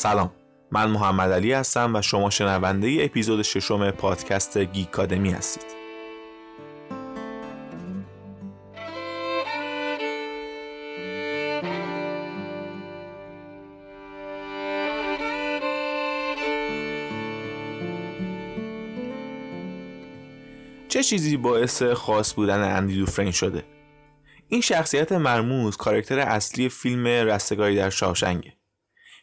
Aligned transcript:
سلام. 0.00 0.30
من 0.70 0.90
محمد 0.90 1.32
علی 1.32 1.52
هستم 1.52 1.96
و 1.96 2.02
شما 2.02 2.30
شنونده 2.30 2.86
ای 2.86 3.04
اپیزود 3.04 3.42
ششم 3.42 3.90
پادکست 3.90 4.58
گیکادمی 4.58 5.30
هستید. 5.30 5.64
چه 20.88 21.02
چیزی 21.02 21.36
باعث 21.36 21.82
خاص 21.82 22.34
بودن 22.34 22.76
اندی 22.76 22.96
دوفرین 22.96 23.30
شده؟ 23.30 23.64
این 24.48 24.60
شخصیت 24.60 25.12
مرموز 25.12 25.76
کارکتر 25.76 26.18
اصلی 26.18 26.68
فیلم 26.68 27.06
رستگاری 27.06 27.76
در 27.76 27.90
شاوشنگه. 27.90 28.59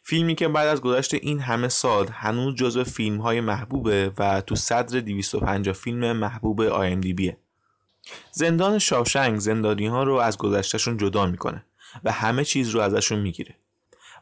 فیلمی 0.10 0.36
که 0.36 0.48
بعد 0.48 0.68
از 0.68 0.82
گذشت 0.82 1.14
این 1.14 1.40
همه 1.40 1.68
سال 1.68 2.08
هنوز 2.12 2.56
جزو 2.56 2.84
فیلم 2.84 3.22
های 3.22 3.42
محبوبه 3.42 4.12
و 4.18 4.42
تو 4.42 4.56
صدر 4.56 5.00
250 5.00 5.74
فیلم 5.74 6.12
محبوب 6.12 6.64
بیه. 6.96 7.38
زندان 8.32 8.80
شاوشنگ 8.80 9.40
زندانی 9.40 9.88
ها 9.88 10.04
رو 10.04 10.14
از 10.14 10.38
گذشتشون 10.38 10.98
جدا 10.98 11.26
می‌کنه 11.26 11.66
و 12.04 12.12
همه 12.12 12.46
چیز 12.46 12.70
رو 12.70 12.82
ازشون 12.82 13.20
می‌گیره. 13.20 13.56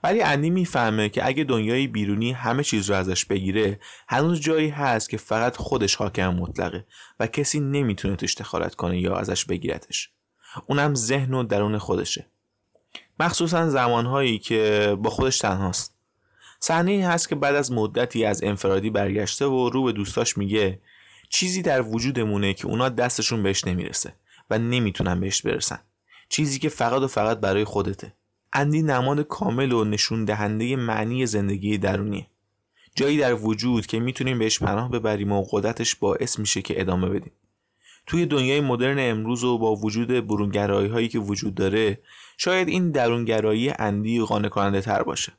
ولی 0.03 0.21
اندی 0.21 0.49
می‌فهمه 0.49 1.09
که 1.09 1.27
اگه 1.27 1.43
دنیای 1.43 1.87
بیرونی 1.87 2.31
همه 2.31 2.63
چیز 2.63 2.89
رو 2.89 2.95
ازش 2.95 3.25
بگیره 3.25 3.79
هنوز 4.07 4.41
جایی 4.41 4.69
هست 4.69 5.09
که 5.09 5.17
فقط 5.17 5.57
خودش 5.57 5.95
حاکم 5.95 6.29
مطلقه 6.29 6.85
و 7.19 7.27
کسی 7.27 7.59
نمی‌تونه 7.59 8.15
توش 8.15 8.35
دخالت 8.35 8.75
کنه 8.75 8.99
یا 8.99 9.15
ازش 9.15 9.45
بگیرتش. 9.45 10.09
اونم 10.65 10.95
ذهن 10.95 11.33
و 11.33 11.43
درون 11.43 11.77
خودشه. 11.77 12.27
مخصوصا 13.19 13.69
زمانهایی 13.69 14.39
که 14.39 14.95
با 14.99 15.09
خودش 15.09 15.37
تنهاست. 15.37 15.95
صحنه 16.59 16.91
ای 16.91 17.01
هست 17.01 17.29
که 17.29 17.35
بعد 17.35 17.55
از 17.55 17.71
مدتی 17.71 18.25
از 18.25 18.43
انفرادی 18.43 18.89
برگشته 18.89 19.45
و 19.45 19.69
رو 19.69 19.83
به 19.83 19.91
دوستاش 19.91 20.37
میگه 20.37 20.81
چیزی 21.29 21.61
در 21.61 21.81
وجودمونه 21.81 22.53
که 22.53 22.67
اونا 22.67 22.89
دستشون 22.89 23.43
بهش 23.43 23.67
نمی‌رسه 23.67 24.15
و 24.49 24.57
نمی‌تونن 24.57 25.19
بهش 25.19 25.41
برسن. 25.41 25.79
چیزی 26.29 26.59
که 26.59 26.69
فقط 26.69 27.01
و 27.01 27.07
فقط 27.07 27.39
برای 27.39 27.63
خودته. 27.63 28.13
اندی 28.53 28.81
نماد 28.81 29.21
کامل 29.21 29.71
و 29.71 29.83
نشون 29.83 30.25
دهنده 30.25 30.75
معنی 30.75 31.25
زندگی 31.25 31.77
درونیه. 31.77 32.27
جایی 32.95 33.17
در 33.17 33.33
وجود 33.33 33.85
که 33.85 33.99
می‌تونیم 33.99 34.39
بهش 34.39 34.59
پناه 34.59 34.91
ببریم 34.91 35.31
و 35.31 35.43
قدرتش 35.51 35.95
باعث 35.95 36.39
میشه 36.39 36.61
که 36.61 36.81
ادامه 36.81 37.09
بدیم. 37.09 37.31
توی 38.05 38.25
دنیای 38.25 38.61
مدرن 38.61 38.97
امروز 38.99 39.43
و 39.43 39.57
با 39.57 39.75
وجود 39.75 40.27
برونگرایی 40.27 40.89
هایی 40.89 41.07
که 41.07 41.19
وجود 41.19 41.55
داره 41.55 41.99
شاید 42.37 42.67
این 42.67 42.91
درونگرایی 42.91 43.73
اندی 43.79 44.21
قانع 44.21 44.47
کننده 44.47 44.81
تر 44.81 45.03
باشه. 45.03 45.33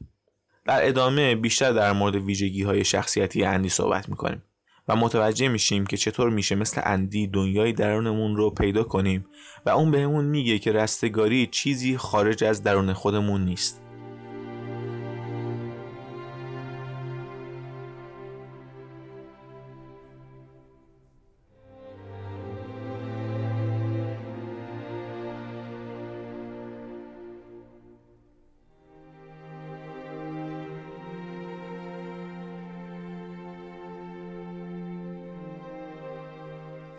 در 0.64 0.88
ادامه 0.88 1.34
بیشتر 1.34 1.72
در 1.72 1.92
مورد 1.92 2.14
ویژگی 2.14 2.62
های 2.62 2.84
شخصیتی 2.84 3.44
اندی 3.44 3.68
صحبت 3.68 4.08
می‌کنیم 4.08 4.42
و 4.88 4.96
متوجه 4.96 5.48
میشیم 5.48 5.86
که 5.86 5.96
چطور 5.96 6.30
میشه 6.30 6.54
مثل 6.54 6.80
اندی 6.84 7.26
دنیای 7.26 7.72
درونمون 7.72 8.36
رو 8.36 8.50
پیدا 8.50 8.82
کنیم 8.82 9.26
و 9.66 9.70
اون 9.70 9.90
بهمون 9.90 10.24
میگه 10.24 10.58
که 10.58 10.72
رستگاری 10.72 11.46
چیزی 11.46 11.96
خارج 11.96 12.44
از 12.44 12.62
درون 12.62 12.92
خودمون 12.92 13.44
نیست. 13.44 13.85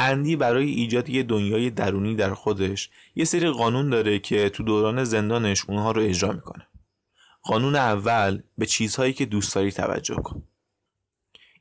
اندی 0.07 0.35
برای 0.35 0.69
ایجاد 0.69 1.09
یه 1.09 1.23
دنیای 1.23 1.69
درونی 1.69 2.15
در 2.15 2.33
خودش 2.33 2.89
یه 3.15 3.25
سری 3.25 3.49
قانون 3.49 3.89
داره 3.89 4.19
که 4.19 4.49
تو 4.49 4.63
دوران 4.63 5.03
زندانش 5.03 5.65
اونها 5.67 5.91
رو 5.91 6.01
اجرا 6.01 6.31
می‌کنه. 6.31 6.67
قانون 7.43 7.75
اول 7.75 8.41
به 8.57 8.65
چیزهایی 8.65 9.13
که 9.13 9.25
دوست 9.25 9.55
داری 9.55 9.71
توجه 9.71 10.15
کن. 10.15 10.43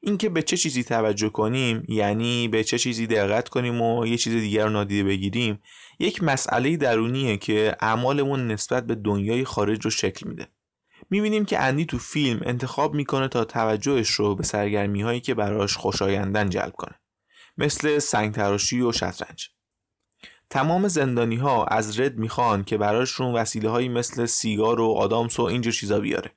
اینکه 0.00 0.28
به 0.28 0.42
چه 0.42 0.56
چیزی 0.56 0.84
توجه 0.84 1.28
کنیم 1.28 1.84
یعنی 1.88 2.48
به 2.48 2.64
چه 2.64 2.78
چیزی 2.78 3.06
دقت 3.06 3.48
کنیم 3.48 3.80
و 3.80 4.06
یه 4.06 4.16
چیز 4.16 4.32
دیگر 4.32 4.64
رو 4.64 4.70
نادیده 4.70 5.04
بگیریم 5.04 5.58
یک 5.98 6.22
مسئله 6.22 6.76
درونیه 6.76 7.36
که 7.36 7.76
اعمالمون 7.80 8.46
نسبت 8.46 8.86
به 8.86 8.94
دنیای 8.94 9.44
خارج 9.44 9.84
رو 9.84 9.90
شکل 9.90 10.28
میده. 10.28 10.46
می‌بینیم 11.10 11.44
که 11.44 11.62
اندی 11.62 11.84
تو 11.84 11.98
فیلم 11.98 12.40
انتخاب 12.44 12.94
می‌کنه 12.94 13.28
تا 13.28 13.44
توجهش 13.44 14.10
رو 14.10 14.34
به 14.34 14.44
سرگرمی 14.44 15.02
هایی 15.02 15.20
که 15.20 15.34
براش 15.34 15.76
خوشایندن 15.76 16.50
جلب 16.50 16.72
کنه. 16.72 16.94
مثل 17.58 17.98
سنگ 17.98 18.34
تراشی 18.34 18.80
و 18.80 18.92
شطرنج. 18.92 19.48
تمام 20.50 20.88
زندانی 20.88 21.36
ها 21.36 21.64
از 21.64 22.00
رد 22.00 22.18
می‌خوان 22.18 22.64
که 22.64 22.78
براشون 22.78 23.34
وسیله 23.34 23.68
هایی 23.68 23.88
مثل 23.88 24.26
سیگار 24.26 24.80
و 24.80 24.92
آدامس 24.92 25.40
و 25.40 25.42
اینجور 25.42 25.72
چیزا 25.72 26.00
بیاره. 26.00 26.30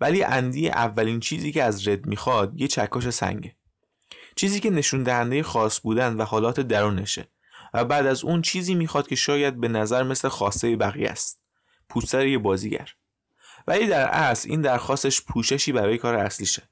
ولی 0.00 0.22
اندی 0.24 0.68
اولین 0.68 1.20
چیزی 1.20 1.52
که 1.52 1.62
از 1.62 1.88
رد 1.88 2.06
می‌خواد 2.06 2.60
یه 2.60 2.68
چکش 2.68 3.08
سنگه. 3.08 3.56
چیزی 4.36 4.60
که 4.60 4.70
نشون 4.70 5.02
دهنده 5.02 5.42
خاص 5.42 5.80
بودن 5.80 6.16
و 6.16 6.24
حالات 6.24 6.60
درونشه 6.60 7.28
و 7.74 7.84
بعد 7.84 8.06
از 8.06 8.24
اون 8.24 8.42
چیزی 8.42 8.74
می‌خواد 8.74 9.08
که 9.08 9.16
شاید 9.16 9.60
به 9.60 9.68
نظر 9.68 10.02
مثل 10.02 10.28
خواسته 10.28 10.76
بقیه 10.76 11.08
است. 11.08 11.40
پوستر 11.88 12.26
یه 12.26 12.38
بازیگر. 12.38 12.88
ولی 13.66 13.86
در 13.86 14.08
اصل 14.08 14.50
این 14.50 14.60
درخواستش 14.60 15.22
پوششی 15.22 15.72
برای 15.72 15.98
کار 15.98 16.14
اصلیشه. 16.14 16.62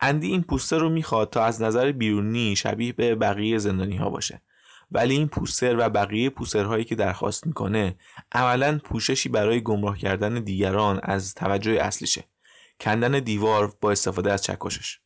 اندی 0.00 0.26
این 0.26 0.42
پوستر 0.42 0.78
رو 0.78 0.88
می‌خواد 0.88 1.30
تا 1.30 1.44
از 1.44 1.62
نظر 1.62 1.92
بیرونی 1.92 2.56
شبیه 2.56 2.92
به 2.92 3.14
بقیه 3.14 3.58
زندانی 3.58 3.96
ها 3.96 4.10
باشه. 4.10 4.42
ولی 4.90 5.14
این 5.14 5.28
پوستر 5.28 5.76
و 5.78 5.88
بقیه 5.88 6.30
پوسترهایی 6.30 6.84
که 6.84 6.94
درخواست 6.94 7.46
می‌کنه 7.46 7.96
عملا 8.32 8.80
پوششی 8.84 9.28
برای 9.28 9.60
گمراه 9.62 9.98
کردن 9.98 10.34
دیگران 10.34 11.00
از 11.02 11.34
توجه 11.34 11.72
اصلیشه. 11.72 12.24
کندن 12.80 13.18
دیوار 13.18 13.76
با 13.80 13.90
استفاده 13.90 14.32
از 14.32 14.42
چکشش. 14.42 14.98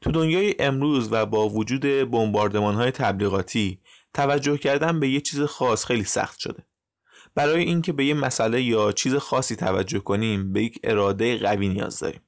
تو 0.00 0.12
دنیای 0.12 0.54
امروز 0.58 1.08
و 1.12 1.26
با 1.26 1.48
وجود 1.48 1.80
بمباردمان 2.10 2.74
های 2.74 2.90
تبلیغاتی 2.90 3.80
توجه 4.14 4.58
کردن 4.58 5.00
به 5.00 5.08
یه 5.08 5.20
چیز 5.20 5.40
خاص 5.40 5.84
خیلی 5.84 6.04
سخت 6.04 6.38
شده. 6.38 6.66
برای 7.34 7.64
اینکه 7.64 7.92
به 7.92 8.04
یه 8.04 8.14
مسئله 8.14 8.62
یا 8.62 8.92
چیز 8.92 9.14
خاصی 9.14 9.56
توجه 9.56 9.98
کنیم 9.98 10.52
به 10.52 10.62
یک 10.62 10.80
اراده 10.84 11.38
قوی 11.38 11.68
نیاز 11.68 11.98
داریم. 11.98 12.20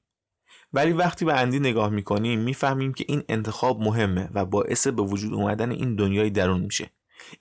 ولی 0.72 0.93
وقتی 0.93 1.25
به 1.25 1.34
اندی 1.34 1.60
نگاه 1.60 1.88
می‌کنیم 1.88 2.41
می‌فهمیم 2.41 2.93
که 2.94 3.04
این 3.09 3.22
انتخاب 3.28 3.81
مهمه 3.81 4.28
و 4.34 4.44
باعث 4.44 4.87
به 4.87 5.03
وجود 5.03 5.34
اومدن 5.34 5.71
این 5.71 5.94
دنیای 5.94 6.31
درون 6.31 6.60
میشه. 6.60 6.91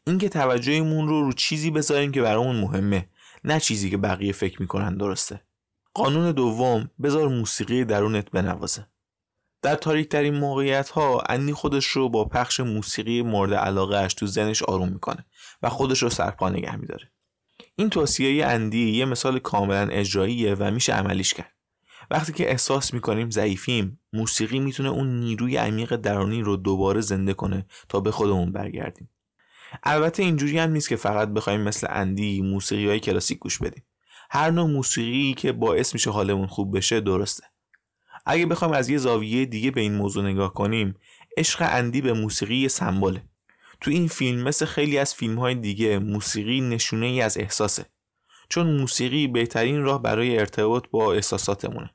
اینکه 0.08 0.30
توجهمون 0.30 1.08
رو 1.08 1.22
رو 1.22 1.34
چیزی 1.34 1.72
بذاریم 1.72 2.12
که 2.12 2.22
برامون 2.22 2.56
مهمه 2.56 3.10
نه 3.44 3.60
چیزی 3.60 3.90
که 3.90 3.98
بقیه 3.98 4.34
فکر 4.34 4.62
می‌کنن 4.62 4.98
درسته. 4.98 5.42
قانون 5.94 6.32
دوم 6.32 6.90
بذار 7.04 7.28
موسیقی 7.28 7.86
درونت 7.86 8.32
بنوازه. 8.32 8.88
در 9.62 9.76
تاریک 9.76 10.10
ترین 10.10 10.34
موقعیت 10.34 10.90
ها 10.90 11.24
اندی 11.30 11.54
خودش 11.54 11.86
رو 11.86 12.10
با 12.10 12.26
پخش 12.26 12.60
موسیقی 12.60 13.22
مورد 13.22 13.54
علاقه 13.54 13.98
اش 13.98 14.14
تو 14.14 14.28
زنش 14.28 14.64
آروم 14.64 14.90
می‌کنه 14.90 15.26
و 15.62 15.70
خودش 15.70 16.04
رو 16.04 16.10
سرپا 16.10 16.50
نگه 16.50 16.76
میداره. 16.76 17.12
این 17.76 17.90
توصیه 17.90 18.46
اندی 18.46 18.90
یه 18.90 19.06
مثال 19.06 19.40
کاملا 19.40 19.88
اجراییه 19.88 20.56
و 20.56 20.72
میشه 20.72 20.94
عملیش 20.94 21.34
کرد. 21.34 21.55
وقتی 22.12 22.34
که 22.34 22.50
احساس 22.50 22.94
می‌کنیم 22.94 23.30
ضعیفیم 23.30 24.00
موسیقی 24.14 24.60
می‌تونه 24.60 24.90
اون 24.90 25.20
نیروی 25.20 25.58
عمیق 25.58 25.96
درونی 25.96 26.42
رو 26.42 26.58
دوباره 26.58 27.02
زنده 27.02 27.34
کنه 27.34 27.66
تا 27.90 28.00
به 28.00 28.12
خودمون 28.12 28.52
برگردیم. 28.52 29.10
البته 29.84 30.24
اینجوری 30.24 30.60
هم 30.60 30.72
نیست 30.72 30.90
که 30.90 30.96
فقط 30.96 31.30
بخوایم 31.30 31.62
مثل 31.62 31.88
اندی 31.90 32.42
موسیقی 32.42 32.88
های 32.88 33.00
کلاسیک 33.00 33.40
گوش 33.40 33.60
بدیم. 33.60 33.84
هر 34.30 34.52
نوع 34.52 34.70
موسیقی 34.70 35.34
که 35.34 35.52
باعث 35.52 35.94
میشه 35.94 36.12
حالمون 36.12 36.48
خوب 36.48 36.78
بشه 36.78 37.00
درسته. 37.00 37.44
اگه 38.26 38.46
بخوایم 38.46 38.74
از 38.74 38.90
یه 38.90 38.98
زاویه 38.98 39.46
دیگه 39.46 39.72
به 39.72 39.82
این 39.82 39.96
موضوع 39.96 40.24
نگاه 40.24 40.54
کنیم 40.54 40.96
عشق 41.38 41.68
اندی 41.70 42.02
به 42.02 42.14
موسیقی 42.14 42.70
سمبله. 42.70 43.24
تو 43.82 43.92
این 43.92 44.08
فیلم 44.08 44.44
مثل 44.44 44.66
خیلی 44.66 44.98
از 44.98 45.14
فیلم 45.14 45.40
های 45.40 45.56
دیگه 45.56 46.00
موسیقی 46.00 46.62
نشونه 46.62 47.06
ای 47.06 47.22
از 47.22 47.38
احساسه. 47.38 47.86
چون 48.50 48.80
موسیقی 48.80 49.28
بهترین 49.28 49.84
راه 49.84 50.02
برای 50.02 50.40
ارتباط 50.40 50.88
با 50.92 51.14
احساساتمونه. 51.14 51.90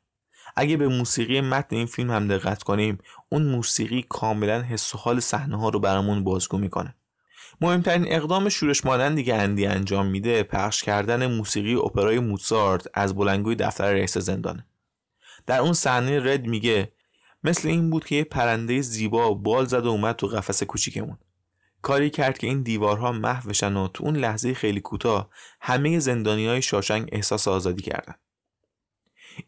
اگه 0.57 0.77
به 0.77 0.89
موسیقی 0.89 1.41
متن 1.41 1.77
این 1.77 1.87
فیلم 1.87 2.11
هم 2.11 2.29
دقت 2.29 2.63
کنیم 2.63 2.99
اون 3.29 3.43
موسیقی 3.43 4.07
کاملا 4.09 4.63
حس 4.63 4.95
و 4.95 4.99
حال 4.99 5.21
صحنه 5.21 5.61
ها 5.61 5.69
رو 5.69 5.81
برامون 5.81 6.25
بازگو 6.25 6.59
می‌کنه. 6.59 6.95
مهمترین 7.61 8.05
اقدام 8.09 8.49
شورش 8.49 8.85
مانندی 8.85 9.25
که 9.25 9.35
اندی 9.35 9.67
انجام 9.67 10.07
میده 10.07 10.43
پخش 10.43 10.83
کردن 10.83 11.27
موسیقی 11.27 11.75
اپرای 11.75 12.19
موتسارت 12.19 12.87
از 12.95 13.15
بلنگوی 13.15 13.55
دفتر 13.55 13.93
رئیس 13.93 14.19
زندانه 14.19 14.67
در 15.47 15.61
اون 15.61 15.73
صحنه 15.73 16.33
رد 16.33 16.47
میگه 16.47 16.93
مثل 17.45 17.69
این 17.69 17.91
بود 17.91 18.05
که 18.05 18.15
یه 18.15 18.25
پرنده 18.25 18.81
زیبا 18.81 19.35
بال 19.35 19.65
زد 19.65 19.87
و 19.87 19.89
اومد 19.89 20.17
تو 20.17 20.27
قفس 20.27 20.63
کوچیکمون. 20.63 21.19
کاری 21.83 22.11
کرد 22.11 22.39
که 22.39 22.47
این 22.47 22.63
دیوارها 22.63 23.13
محو 23.13 23.49
بشن 23.49 23.77
و 23.77 23.89
تو 23.89 24.05
اون 24.05 24.17
لحظه 24.17 24.55
خیلی 24.55 24.81
کوتاه 24.81 25.31
همه 25.61 25.99
زندانی 25.99 26.47
های 26.47 26.63
شاشنگ 26.63 27.09
احساس 27.13 27.49
آزادی 27.49 27.83
کردن. 27.83 28.15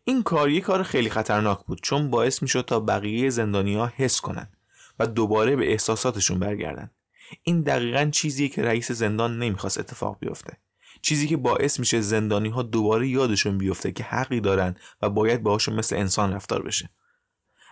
این 0.05 0.23
کار 0.23 0.51
یک 0.51 0.65
کار 0.65 0.83
خیلی 0.83 1.11
خطرناک 1.11 1.65
بود 1.67 1.81
چون 1.83 2.11
باعث 2.11 2.43
می‌شد 2.43 2.65
تا 2.65 2.81
بقیه 2.81 3.31
زندانی 3.31 3.75
ها 3.75 3.93
حس 3.97 4.21
کنن 4.21 4.49
و 4.99 5.07
دوباره 5.07 5.57
به 5.57 5.73
احساساتشون 5.73 6.39
برگردن. 6.39 6.91
این 7.43 7.63
دقیقا 7.63 8.11
چیزیه 8.13 8.49
که 8.49 8.63
رئیس 8.63 8.93
زندان 8.93 9.39
نمی‌خواست 9.39 9.79
اتفاق 9.79 10.19
بیفته. 10.21 10.57
چیزی 11.03 11.27
که 11.27 11.37
باعث 11.37 11.81
میشه 11.81 12.01
زندانی 12.01 12.49
ها 12.49 12.63
دوباره 12.63 13.09
یادشون 13.09 13.59
بیفته 13.59 13.93
که 13.93 14.05
حقی 14.05 14.41
دارن 14.41 14.77
و 15.03 15.11
باید 15.11 15.43
باهاشون 15.43 15.75
مثل 15.75 15.97
انسان 15.97 16.33
رفتار 16.33 16.63
بشه. 16.63 16.91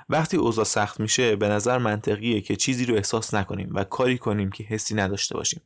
وقتی 0.09 0.37
اوضاع 0.37 0.65
سخت 0.65 1.01
میشه 1.01 1.37
به 1.37 1.49
نظر 1.49 1.79
منطقیه 1.79 2.41
که 2.41 2.57
چیزی 2.57 2.87
رو 2.87 2.95
احساس 2.95 3.35
نکنیم 3.35 3.71
و 3.75 3.85
کاری 3.85 4.19
کنیم 4.19 4.51
که 4.51 4.65
حسی 4.65 4.95
نداشته 4.95 5.35
باشیم. 5.35 5.62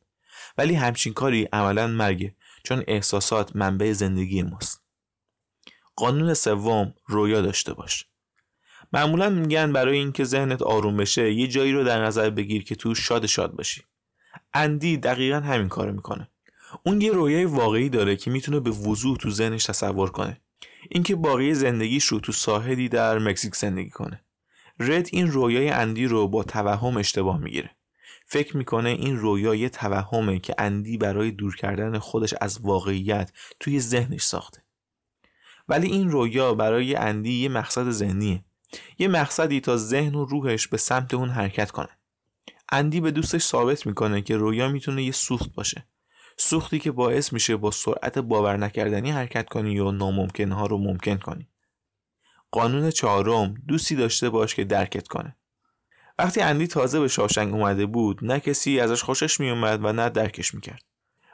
ولی 0.57 0.73
همچین 0.73 1.13
کاری 1.13 1.43
عملا 1.53 1.87
مرگه 1.87 2.35
چون 2.63 2.83
احساسات 2.87 3.55
منبع 3.55 3.91
زندگی 3.91 4.43
ماست. 4.43 4.84
قانون 5.95 6.33
سوم 6.33 6.93
رویا 7.05 7.41
داشته 7.41 7.73
باش. 7.73 8.05
معمولا 8.93 9.29
میگن 9.29 9.73
برای 9.73 9.97
اینکه 9.97 10.23
ذهنت 10.23 10.61
آروم 10.61 10.97
بشه 10.97 11.33
یه 11.33 11.47
جایی 11.47 11.71
رو 11.71 11.83
در 11.83 12.05
نظر 12.05 12.29
بگیر 12.29 12.63
که 12.63 12.75
تو 12.75 12.95
شاد 12.95 13.25
شاد 13.25 13.55
باشی. 13.55 13.81
اندی 14.53 14.97
دقیقا 14.97 15.39
همین 15.39 15.69
کارو 15.69 15.91
می‌کنه. 15.91 16.29
اون 16.83 17.01
یه 17.01 17.11
رویای 17.11 17.45
واقعی 17.45 17.89
داره 17.89 18.15
که 18.15 18.31
می‌تونه 18.31 18.59
به 18.59 18.69
وضوح 18.69 19.17
تو 19.17 19.29
ذهنش 19.29 19.65
تصور 19.65 20.09
کنه. 20.09 20.41
اینکه 20.89 21.15
باقی 21.15 21.53
زندگیش 21.53 22.05
رو 22.05 22.19
تو 22.19 22.31
ساحلی 22.31 22.89
در 22.89 23.19
مکزیک 23.19 23.55
زندگی 23.55 23.89
کنه. 23.89 24.21
رد 24.79 25.09
این 25.11 25.31
رویای 25.31 25.69
اندی 25.69 26.05
رو 26.05 26.27
با 26.27 26.43
توهم 26.43 26.97
اشتباه 26.97 27.37
می‌گیره. 27.37 27.69
فکر 28.25 28.57
می‌کنه 28.57 28.89
این 28.89 29.17
رویا 29.17 29.55
یه 29.55 29.69
توهمه 29.69 30.39
که 30.39 30.55
اندی 30.57 30.97
برای 30.97 31.31
دور 31.31 31.55
کردن 31.55 31.99
خودش 31.99 32.33
از 32.41 32.59
واقعیت 32.61 33.31
توی 33.59 33.79
ذهنش 33.79 34.21
ساخته. 34.21 34.64
ولی 35.67 35.87
این 35.87 36.11
رویا 36.11 36.53
برای 36.53 36.95
اندی 36.95 37.33
یه 37.33 37.49
مقصد 37.49 37.89
ذهنیه. 37.89 38.45
یه 38.99 39.07
مقصدی 39.07 39.59
تا 39.59 39.77
ذهن 39.77 40.15
و 40.15 40.25
روحش 40.25 40.67
به 40.67 40.77
سمت 40.77 41.13
اون 41.13 41.29
حرکت 41.29 41.71
کنه. 41.71 41.89
اندی 42.71 43.01
به 43.01 43.11
دوستش 43.11 43.43
ثابت 43.43 43.85
می‌کنه 43.85 44.21
که 44.21 44.37
رویا 44.37 44.67
می‌تونه 44.67 45.03
یه 45.03 45.11
سوخت 45.11 45.55
باشه. 45.55 45.87
سوختی 46.37 46.79
که 46.79 46.91
باعث 46.91 47.33
میشه 47.33 47.57
با 47.57 47.71
سرعت 47.71 48.19
باور 48.19 48.57
نکردنی 48.57 49.11
حرکت 49.11 49.49
کنی 49.49 49.79
و 49.79 49.91
ناممکنها 49.91 50.65
رو 50.65 50.77
ممکن 50.77 51.17
کنی. 51.17 51.49
قانون 52.51 52.91
چهارم 52.91 53.53
دوستی 53.67 53.95
داشته 53.95 54.29
باش 54.29 54.55
که 54.55 54.63
درکت 54.63 55.07
کنه. 55.07 55.35
وقتی 56.19 56.41
اندی 56.41 56.67
تازه 56.67 56.99
به 56.99 57.07
شاشنگ 57.07 57.53
اومده 57.53 57.85
بود 57.85 58.19
نه 58.21 58.39
کسی 58.39 58.79
ازش 58.79 59.03
خوشش 59.03 59.39
میومد 59.39 59.85
و 59.85 59.93
نه 59.93 60.09
درکش 60.09 60.53
می‌کرد. 60.53 60.83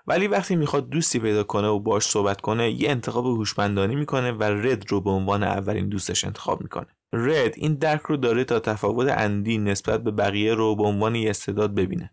ولی 0.08 0.28
وقتی 0.28 0.56
می‌خواد 0.56 0.90
دوستی 0.90 1.20
پیدا 1.20 1.44
کنه 1.44 1.68
و 1.68 1.80
باش 1.80 2.04
صحبت 2.04 2.42
کنه 2.42 2.72
یه 2.72 2.92
انتخاب 2.92 3.26
هوشمندانه 3.26 3.96
می‌کنه 3.96 4.32
و 4.32 4.44
رد 4.44 4.92
رو 4.92 5.02
به 5.02 5.10
عنوان 5.10 5.44
اولین 5.44 5.90
دوستش 5.90 6.26
انتخاب 6.26 6.62
می‌کنه. 6.62 6.88
رد 7.14 7.54
این 7.58 7.74
درک 7.74 8.02
رو 8.02 8.18
داره 8.18 8.44
تا 8.44 8.60
تفاوت 8.60 9.08
اندی 9.18 9.58
نسبت 9.58 10.04
به 10.04 10.12
بقیه 10.12 10.54
رو 10.54 10.76
به 10.76 10.84
عنوان 10.84 11.16
یه 11.16 11.30
استعداد 11.30 11.76
ببینه. 11.76 12.12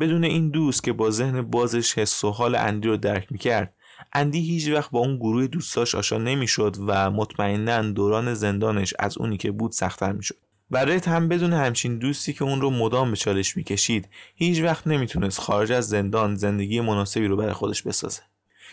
بدون 0.00 0.24
این 0.24 0.50
دوست 0.50 0.84
که 0.84 0.92
با 0.92 1.10
ذهن 1.10 1.42
بازش 1.42 1.98
حس 1.98 2.24
و 2.24 2.30
حال 2.30 2.54
اندی 2.54 2.88
رو 2.88 2.96
درک 2.96 3.32
می‌کرد 3.32 3.74
اندی 4.12 4.40
هیچ 4.40 4.68
وقت 4.68 4.90
با 4.90 4.98
اون 4.98 5.16
گروه 5.16 5.46
دوستاش 5.46 5.94
آشنا 5.94 6.18
نمی‌شد 6.18 6.76
و 6.86 7.10
مطمئنا 7.10 7.82
دوران 7.82 8.34
زندانش 8.34 8.94
از 8.98 9.18
اونی 9.18 9.36
که 9.36 9.50
بود 9.50 9.72
سختتر 9.72 10.12
می‌شد. 10.12 10.43
رت 10.78 11.08
هم 11.08 11.28
بدون 11.28 11.52
همچین 11.52 11.98
دوستی 11.98 12.32
که 12.32 12.44
اون 12.44 12.60
رو 12.60 12.70
مدام 12.70 13.10
به 13.10 13.16
چالش 13.16 13.56
می‌کشید 13.56 14.08
هیچ 14.34 14.60
وقت 14.60 14.86
نمی‌تونست 14.86 15.40
خارج 15.40 15.72
از 15.72 15.88
زندان 15.88 16.34
زندگی 16.34 16.80
مناسبی 16.80 17.26
رو 17.26 17.36
برای 17.36 17.52
خودش 17.52 17.82
بسازه. 17.82 18.20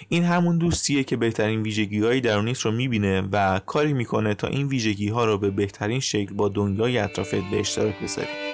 این 0.09 0.23
همون 0.23 0.57
دوستیه 0.57 1.03
که 1.03 1.17
بهترین 1.17 1.61
ویژگی 1.61 1.99
های 1.99 2.21
درونیت 2.21 2.59
رو 2.59 2.71
می‌بینه 2.71 3.21
و 3.31 3.59
کاری 3.59 3.93
می‌کنه 3.93 4.33
تا 4.33 4.47
این 4.47 4.67
ویژگی 4.67 5.09
ها 5.09 5.25
رو 5.25 5.37
به 5.37 5.49
بهترین 5.49 5.99
شکل 5.99 6.33
با 6.33 6.49
دنیای 6.49 6.97
اطرافت 6.97 7.51
به 7.51 7.59
اشتراک 7.59 7.99
بذاری 8.03 8.50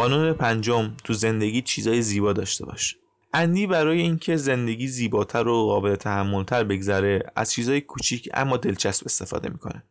قانون 0.00 0.32
پنجم 0.32 0.92
تو 1.04 1.12
زندگی 1.12 1.62
چیزای 1.62 2.02
زیبا 2.02 2.32
داشته 2.32 2.66
باش. 2.66 2.96
اندی 3.34 3.66
برای 3.66 4.00
اینکه 4.00 4.36
زندگی 4.36 4.88
زیباتر 4.88 5.48
و 5.48 5.66
قابل 5.66 5.96
تحملتر 5.96 6.64
بگذره 6.64 7.22
از 7.36 7.52
چیزای 7.52 7.80
کوچیک 7.80 8.28
اما 8.34 8.56
دلچسب 8.56 9.02
استفاده 9.06 9.48
می‌کنه. 9.48 9.82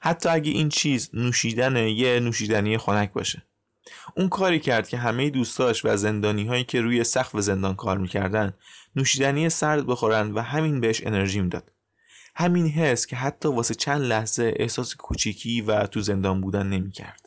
حتی 0.00 0.28
اگه 0.28 0.50
این 0.50 0.68
چیز 0.68 1.10
نوشیدن 1.12 1.76
یه 1.76 2.20
نوشیدنی 2.20 2.78
خنک 2.78 3.12
باشه. 3.12 3.42
اون 4.16 4.28
کاری 4.28 4.60
کرد 4.60 4.88
که 4.88 4.96
همه 4.96 5.30
دوستاش 5.30 5.84
و 5.84 5.96
زندانی 5.96 6.46
هایی 6.46 6.64
که 6.64 6.80
روی 6.80 7.04
سقف 7.04 7.40
زندان 7.40 7.74
کار 7.74 7.98
می‌کردن 7.98 8.54
نوشیدنی 8.96 9.48
سرد 9.48 9.86
بخورن 9.86 10.32
و 10.32 10.40
همین 10.40 10.80
بهش 10.80 11.02
انرژی 11.04 11.40
می‌داد. 11.40 11.72
همین 12.34 12.66
حس 12.66 13.06
که 13.06 13.16
حتی 13.16 13.48
واسه 13.48 13.74
چند 13.74 14.02
لحظه 14.02 14.54
احساس 14.56 14.94
کوچیکی 14.94 15.60
و 15.60 15.86
تو 15.86 16.00
زندان 16.00 16.40
بودن 16.40 16.66
نمی‌کرد. 16.66 17.25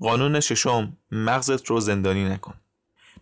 قانون 0.00 0.40
ششم 0.40 0.96
مغزت 1.12 1.66
رو 1.66 1.80
زندانی 1.80 2.24
نکن. 2.24 2.54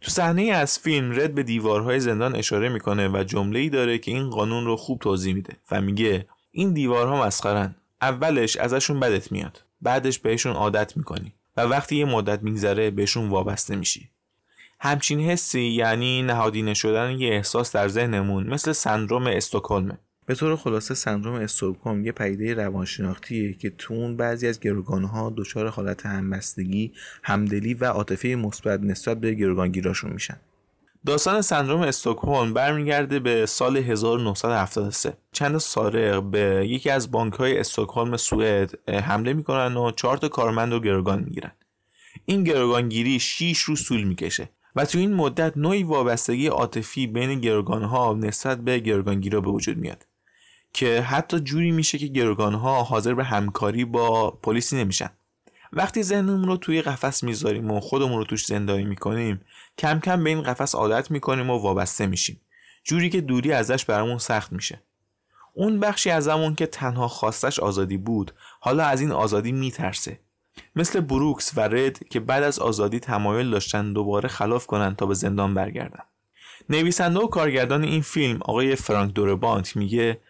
تو 0.00 0.10
صحنه 0.10 0.42
از 0.42 0.78
فیلم 0.78 1.20
رد 1.20 1.34
به 1.34 1.42
دیوارهای 1.42 2.00
زندان 2.00 2.36
اشاره 2.36 2.68
می‌کنه 2.68 3.08
و 3.08 3.24
جمله 3.24 3.58
ای 3.58 3.68
داره 3.68 3.98
که 3.98 4.10
این 4.10 4.30
قانون 4.30 4.64
رو 4.64 4.76
خوب 4.76 4.98
توضیح 4.98 5.34
میده 5.34 5.56
و 5.70 5.80
میگه 5.80 6.26
این 6.50 6.72
دیوارها 6.72 7.26
مسخرن. 7.26 7.74
اولش 8.02 8.56
ازشون 8.56 9.00
بدت 9.00 9.32
میاد. 9.32 9.64
بعدش 9.82 10.18
بهشون 10.18 10.52
عادت 10.52 10.96
می‌کنی 10.96 11.32
و 11.56 11.60
وقتی 11.60 11.96
یه 11.96 12.04
مدت 12.04 12.42
میگذره 12.42 12.90
بهشون 12.90 13.28
وابسته 13.28 13.76
میشی. 13.76 14.08
همچین 14.80 15.20
حسی 15.20 15.62
یعنی 15.62 16.22
نهادینه 16.22 16.74
شدن 16.74 17.10
یه 17.10 17.28
احساس 17.28 17.72
در 17.72 17.88
ذهنمون 17.88 18.46
مثل 18.46 18.72
سندروم 18.72 19.26
استوکلمه 19.26 19.98
به 20.26 20.34
طور 20.34 20.56
خلاصه 20.56 20.94
سندروم 20.94 21.34
استوکهلم 21.34 22.04
یه 22.04 22.12
پدیده 22.12 22.54
روانشناختیه 22.54 23.52
که 23.52 23.70
تو 23.70 23.94
اون 23.94 24.16
بعضی 24.16 24.48
از 24.48 24.60
گروگانها 24.60 25.34
دچار 25.36 25.68
حالت 25.68 26.06
همبستگی، 26.06 26.92
همدلی 27.22 27.74
و 27.74 27.84
عاطفه 27.84 28.28
مثبت 28.28 28.80
نسبت 28.80 29.20
به 29.20 29.34
گروگانگیراشون 29.34 30.12
میشن. 30.12 30.36
داستان 31.06 31.40
سندروم 31.40 31.80
استوکهلم 31.80 32.54
برمیگرده 32.54 33.18
به 33.18 33.46
سال 33.46 33.76
1973 33.76 35.16
چند 35.32 35.58
سارق 35.58 36.22
به 36.22 36.66
یکی 36.68 36.90
از 36.90 37.10
بانک 37.10 37.34
های 37.34 37.58
استکهلم 37.58 38.16
سوئد 38.16 38.90
حمله 38.90 39.32
می‌کنن 39.32 39.76
و 39.76 39.90
چهار 39.90 40.16
تا 40.16 40.28
کارمند 40.28 40.72
رو 40.72 40.80
گروگان 40.80 41.22
می‌گیرن. 41.24 41.52
این 42.24 42.44
گروگانگیری 42.44 43.20
6 43.20 43.58
روز 43.58 43.84
طول 43.84 44.02
می‌کشه 44.02 44.48
و 44.76 44.84
تو 44.84 44.98
این 44.98 45.14
مدت 45.14 45.56
نوعی 45.56 45.82
وابستگی 45.82 46.46
عاطفی 46.46 47.06
بین 47.06 47.40
گروگانها 47.40 48.14
نسبت 48.14 48.58
به 48.58 48.78
گروگانگیرا 48.78 49.40
به 49.40 49.50
وجود 49.50 49.76
میاد. 49.76 50.06
که 50.74 51.00
حتی 51.00 51.40
جوری 51.40 51.70
میشه 51.70 51.98
که 51.98 52.06
گروگان 52.06 52.54
ها 52.54 52.82
حاضر 52.82 53.14
به 53.14 53.24
همکاری 53.24 53.84
با 53.84 54.30
پلیسی 54.30 54.76
نمیشن. 54.76 55.10
وقتی 55.72 56.02
ذهنمون 56.02 56.48
رو 56.48 56.56
توی 56.56 56.82
قفس 56.82 57.24
می‌ذاریم 57.24 57.70
و 57.70 57.80
خودمون 57.80 58.18
رو 58.18 58.24
توش 58.24 58.46
زندانی 58.46 58.84
می‌کنیم 58.84 59.40
کم 59.78 60.00
کم 60.00 60.24
به 60.24 60.30
این 60.30 60.42
قفس 60.42 60.74
عادت 60.74 61.10
می‌کنیم 61.10 61.50
و 61.50 61.58
وابسته 61.58 62.06
میشیم. 62.06 62.40
جوری 62.84 63.10
که 63.10 63.20
دوری 63.20 63.52
ازش 63.52 63.84
برامون 63.84 64.18
سخت 64.18 64.52
میشه. 64.52 64.82
اون 65.52 65.80
بخشی 65.80 66.10
از 66.10 66.28
همون 66.28 66.54
که 66.54 66.66
تنها 66.66 67.08
خواستش 67.08 67.58
آزادی 67.58 67.96
بود 67.96 68.34
حالا 68.60 68.84
از 68.84 69.00
این 69.00 69.12
آزادی 69.12 69.52
میترسه. 69.52 70.20
مثل 70.76 71.00
بروکس 71.00 71.52
و 71.56 71.60
رد 71.60 72.08
که 72.08 72.20
بعد 72.20 72.42
از 72.42 72.58
آزادی 72.58 73.00
تمایل 73.00 73.50
داشتن 73.50 73.92
دوباره 73.92 74.28
خلاف 74.28 74.66
کنن 74.66 74.94
تا 74.94 75.06
به 75.06 75.14
زندان 75.14 75.54
برگردن. 75.54 76.02
نویسنده 76.68 77.20
و 77.20 77.26
کارگردان 77.26 77.84
این 77.84 78.02
فیلم 78.02 78.38
آقای 78.42 78.76
فرانک 78.76 79.14
دوربانت 79.14 79.76
میگه 79.76 80.20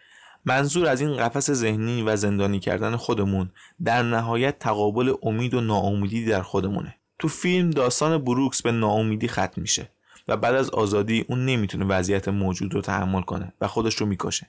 منظور 0.45 0.87
از 0.87 1.01
این 1.01 1.17
قفس 1.17 1.51
ذهنی 1.51 2.01
و 2.01 2.15
زندانی 2.15 2.59
کردن 2.59 2.95
خودمون 2.95 3.49
در 3.83 4.03
نهایت 4.03 4.59
تقابل 4.59 5.13
امید 5.23 5.53
و 5.53 5.61
ناامیدی 5.61 6.25
در 6.25 6.41
خودمونه. 6.41 6.95
تو 7.19 7.27
فیلم 7.27 7.69
داستان 7.69 8.17
بروکس 8.17 8.61
به 8.61 8.71
ناامیدی 8.71 9.27
ختم 9.27 9.61
میشه 9.61 9.89
و 10.27 10.37
بعد 10.37 10.55
از 10.55 10.69
آزادی 10.69 11.25
اون 11.27 11.45
نمی‌تونه 11.45 11.85
وضعیت 11.85 12.27
موجود 12.27 12.73
رو 12.73 12.81
تحمل 12.81 13.21
کنه 13.21 13.53
و 13.61 13.67
خودش 13.67 13.95
رو 13.95 14.05
می‌کشه. 14.05 14.47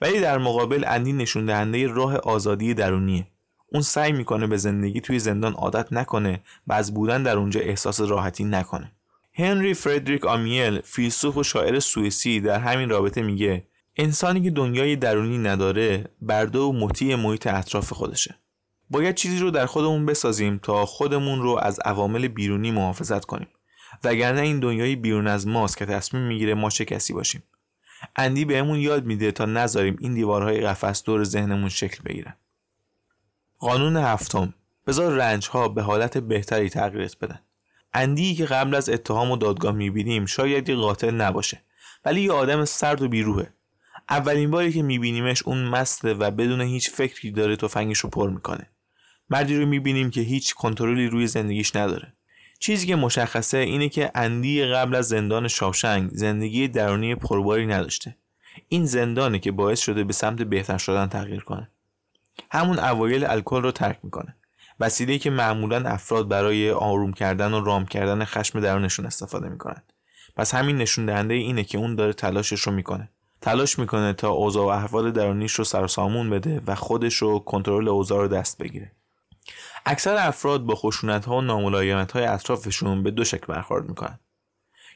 ولی 0.00 0.20
در 0.20 0.38
مقابل 0.38 0.84
اندی 0.86 1.12
نشون 1.12 1.46
دهنده 1.46 1.86
راه 1.86 2.16
آزادی 2.16 2.74
درونیه. 2.74 3.26
اون 3.72 3.82
سعی 3.82 4.12
می‌کنه 4.12 4.46
به 4.46 4.56
زندگی 4.56 5.00
توی 5.00 5.18
زندان 5.18 5.52
عادت 5.52 5.92
نکنه 5.92 6.40
و 6.66 6.72
از 6.72 6.94
بودن 6.94 7.22
در 7.22 7.36
اونجا 7.36 7.60
احساس 7.60 8.00
راحتی 8.00 8.44
نکنه. 8.44 8.92
هنری 9.34 9.74
فردریک 9.74 10.26
آمیل 10.26 10.80
فیلسوف 10.80 11.36
و 11.36 11.42
شاعر 11.42 11.78
سوئیسی 11.78 12.40
در 12.40 12.58
همین 12.58 12.88
رابطه 12.88 13.22
میگه 13.22 13.64
انسانی 14.00 14.42
که 14.42 14.50
دنیای 14.50 14.96
درونی 14.96 15.38
نداره 15.38 16.04
برده 16.22 16.58
و 16.58 16.72
مطیع 16.72 17.16
محیط 17.16 17.46
اطراف 17.46 17.92
خودشه. 17.92 18.34
باید 18.90 19.14
چیزی 19.14 19.38
رو 19.38 19.50
در 19.50 19.66
خودمون 19.66 20.06
بسازیم 20.06 20.58
تا 20.62 20.86
خودمون 20.86 21.42
رو 21.42 21.58
از 21.62 21.80
عوامل 21.84 22.28
بیرونی 22.28 22.70
محافظت 22.70 23.24
کنیم. 23.24 23.48
وگرنه 24.04 24.40
این 24.40 24.60
دنیای 24.60 24.96
بیرون 24.96 25.26
از 25.26 25.46
ماست 25.46 25.76
که 25.76 25.86
تصمیم 25.86 26.22
می‌گیره 26.22 26.54
ما 26.54 26.70
چه 26.70 26.84
کسی 26.84 27.12
باشیم. 27.12 27.42
اندی 28.16 28.44
بهمون 28.44 28.78
یاد 28.78 29.04
میده 29.04 29.32
تا 29.32 29.44
نذاریم 29.44 29.96
این 30.00 30.14
دیوارهای 30.14 30.60
قفس 30.60 31.02
دور 31.02 31.24
ذهنمون 31.24 31.68
شکل 31.68 32.02
بگیرن. 32.04 32.34
قانون 33.58 33.96
هفتم. 33.96 34.54
بذار 34.86 35.12
رنج 35.12 35.48
ها 35.48 35.68
به 35.68 35.82
حالت 35.82 36.18
بهتری 36.18 36.68
تغییرت 36.68 37.18
بدن. 37.18 37.40
اندی 37.94 38.34
که 38.34 38.44
قبل 38.44 38.74
از 38.74 38.88
اتهام 38.88 39.30
و 39.30 39.36
دادگاه 39.36 39.72
می‌بینیم 39.72 40.26
شاید 40.26 40.68
یه 40.68 40.76
قاتل 40.76 41.14
نباشه 41.14 41.62
ولی 42.04 42.20
یه 42.20 42.32
آدم 42.32 42.64
سرد 42.64 43.02
و 43.02 43.08
بیروهه. 43.08 43.52
اولین 44.10 44.50
باری 44.50 44.72
که 44.72 44.82
میبینیمش 44.82 45.42
اون 45.42 45.64
مسته 45.64 46.14
و 46.14 46.30
بدون 46.30 46.60
هیچ 46.60 46.90
فکری 46.90 47.30
داره 47.30 47.56
تفنگش 47.56 47.98
رو 47.98 48.10
پر 48.10 48.30
می‌کنه. 48.30 48.66
مردی 49.30 49.56
رو 49.56 49.66
می‌بینیم 49.66 50.10
که 50.10 50.20
هیچ 50.20 50.54
کنترلی 50.54 51.06
روی 51.06 51.26
زندگیش 51.26 51.76
نداره. 51.76 52.12
چیزی 52.58 52.86
که 52.86 52.96
مشخصه 52.96 53.58
اینه 53.58 53.88
که 53.88 54.10
اندی 54.14 54.64
قبل 54.64 54.94
از 54.94 55.08
زندان 55.08 55.48
شاوشنگ 55.48 56.10
زندگی 56.12 56.68
درونی 56.68 57.14
پرباری 57.14 57.66
نداشته. 57.66 58.16
این 58.68 58.84
زندانه 58.84 59.38
که 59.38 59.52
باعث 59.52 59.80
شده 59.80 60.04
به 60.04 60.12
سمت 60.12 60.42
بهتر 60.42 60.78
شدن 60.78 61.06
تغییر 61.06 61.40
کنه. 61.40 61.70
همون 62.50 62.78
اوایل 62.78 63.24
الکل 63.24 63.62
رو 63.62 63.72
ترک 63.72 63.98
می‌کنه. 64.02 64.36
وسیله 64.80 65.18
که 65.18 65.30
معمولا 65.30 65.90
افراد 65.90 66.28
برای 66.28 66.70
آروم 66.70 67.12
کردن 67.12 67.52
و 67.52 67.64
رام 67.64 67.86
کردن 67.86 68.24
خشم 68.24 68.60
درونشون 68.60 69.06
استفاده 69.06 69.48
می‌کنن. 69.48 69.82
پس 70.36 70.54
همین 70.54 70.76
نشون 70.76 71.06
دهنده 71.06 71.34
اینه 71.34 71.64
که 71.64 71.78
اون 71.78 71.94
داره 71.94 72.12
تلاشش 72.12 72.60
رو 72.60 72.72
می‌کنه. 72.72 73.08
تلاش 73.40 73.78
می‌کنه 73.78 74.12
تا 74.12 74.28
اوضاع 74.28 74.64
و 74.64 74.68
احوال 74.68 75.10
درونیش 75.10 75.52
رو 75.52 75.64
سرسامون 75.64 76.30
بده 76.30 76.62
و 76.66 76.74
خودش 76.74 77.14
رو 77.14 77.38
کنترل 77.38 77.88
اوضاع 77.88 78.20
رو 78.20 78.28
دست 78.28 78.58
بگیره. 78.58 78.92
اکثر 79.86 80.16
افراد 80.16 80.62
با 80.62 80.74
خشونت 80.74 81.24
ها 81.24 81.36
و 81.36 81.40
ناملایمت 81.40 82.12
های 82.12 82.24
اطرافشون 82.24 83.02
به 83.02 83.10
دو 83.10 83.24
شکل 83.24 83.46
برخورد 83.46 83.88
می‌کنن. 83.88 84.18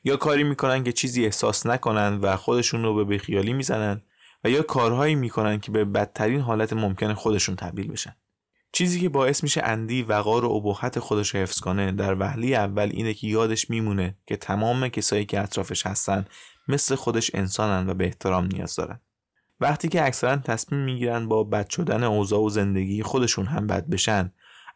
یا 0.04 0.16
کاری 0.16 0.44
می‌کنن 0.44 0.84
که 0.84 0.92
چیزی 0.92 1.24
احساس 1.24 1.66
نکنن 1.66 2.18
و 2.22 2.36
خودشون 2.36 2.82
رو 2.82 2.94
به 2.94 3.04
بیخیالی 3.04 3.52
می‌زنن 3.52 4.02
و 4.44 4.50
یا 4.50 4.62
کارهایی 4.62 5.14
می‌کنن 5.14 5.60
که 5.60 5.70
به 5.70 5.84
بدترین 5.84 6.40
حالت 6.40 6.72
ممکن 6.72 7.14
خودشون 7.14 7.56
تبدیل 7.56 7.92
بشن. 7.92 8.16
چیزی 8.72 9.00
که 9.00 9.08
باعث 9.08 9.42
میشه 9.42 9.62
اندی 9.64 10.02
وقار 10.02 10.44
و 10.44 10.50
ابهت 10.50 10.98
خودش 10.98 11.34
حفظ 11.34 11.60
کنه 11.60 11.92
در 11.92 12.20
وهله 12.20 12.46
اول 12.46 12.90
اینه 12.92 13.14
که 13.14 13.26
یادش 13.26 13.70
میمونه 13.70 14.16
که 14.26 14.36
تمام 14.36 14.88
کسایی 14.88 15.24
که 15.24 15.40
اطرافش 15.40 15.86
هستن 15.86 16.24
مثل 16.68 16.94
خودش 16.94 17.30
انسانن 17.34 17.90
و 17.90 17.94
به 17.94 18.04
احترام 18.04 18.46
نیاز 18.46 18.76
دارن. 18.76 19.00
وقتی 19.60 19.88
که 19.88 20.06
اکثرا 20.06 20.36
تصمیم 20.36 20.80
می‌گیرن 20.80 21.28
با 21.28 21.44
بد 21.44 21.68
شدن 21.68 22.02
اوضاع 22.02 22.40
و 22.40 22.48
زندگی 22.48 23.02
خودشون 23.02 23.46
هم 23.46 23.66
بد 23.66 23.86
بشن 23.86 24.32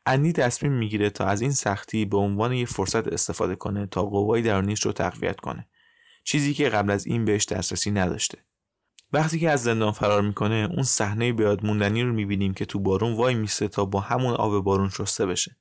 اندی 0.07 0.33
تصمیم 0.33 0.73
می‌گیره 0.73 1.11
تا 1.11 1.25
از 1.27 1.41
این 1.41 1.53
سختی 1.53 2.05
به 2.05 2.17
عنوان 2.17 2.53
یه 2.53 2.67
فرصت 2.67 3.09
استفاده 3.09 3.57
کنه 3.57 3.87
تا 3.87 4.03
قوای 4.03 4.43
درونیش 4.43 4.87
رو 4.87 4.93
تقویت 4.93 5.41
کنه. 5.41 5.67
چیزی 6.25 6.55
که 6.55 6.69
قبل 6.69 6.91
از 6.91 7.07
این 7.07 7.25
بهش 7.25 7.45
دسترسی 7.45 7.91
نداشته. 7.91 8.39
وقتی 9.13 9.39
که 9.39 9.51
از 9.51 9.63
زندان 9.63 9.93
فرار 9.93 10.23
می‌کنه 10.23 10.69
اون 10.73 10.83
صحنه 10.83 11.33
بیاد 11.33 11.67
موندنی 11.67 12.03
رو 12.03 12.13
می‌بینیم 12.13 12.55
که 12.55 12.65
تو 12.65 12.79
بارون 12.79 13.13
وای 13.13 13.35
میسته 13.35 13.69
تا 13.69 13.85
با 13.85 14.01
همون 14.01 14.35
آب 14.35 14.65
بارون 14.65 14.89
شسته 14.89 15.27
بشه. 15.27 15.57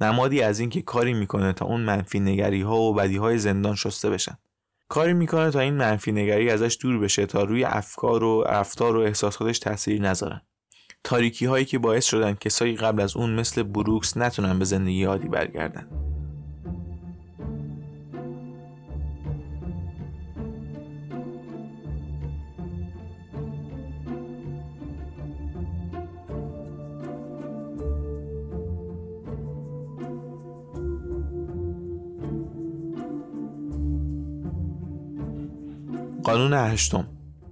نمادی 0.00 0.42
از 0.42 0.60
اینکه 0.60 0.82
کاری 0.82 1.14
می‌کنه 1.14 1.52
تا 1.52 1.64
اون 1.64 1.80
منفی 1.80 2.20
نگری 2.20 2.62
ها 2.62 2.76
و 2.76 2.94
بدی 2.94 3.16
های 3.16 3.38
زندان 3.38 3.74
شسته 3.74 4.10
بشن. 4.10 4.38
کاری 4.88 5.12
می‌کنه 5.12 5.50
تا 5.50 5.60
این 5.60 5.74
منفی 5.74 6.12
نگری 6.12 6.50
ازش 6.50 6.78
دور 6.80 6.98
بشه 6.98 7.26
تا 7.26 7.44
روی 7.44 7.64
افکار 7.64 8.24
و 8.24 8.42
رفتار 8.42 8.96
و 8.96 9.00
احساساتش 9.00 9.58
تاثیر 9.58 10.02
نذارن 10.02 10.40
تاریکی 11.04 11.46
هایی 11.46 11.64
که 11.64 11.78
باعث 11.78 12.04
شدن 12.04 12.34
کسایی 12.34 12.76
قبل 12.76 13.00
از 13.00 13.16
اون 13.16 13.30
مثل 13.30 13.62
بروکس 13.62 14.16
نتونن 14.16 14.58
به 14.58 14.64
زندگی 14.64 15.04
عادی 15.04 15.28
برگردن. 15.28 16.07
قانون 36.38 36.72
هشتم. 36.72 37.08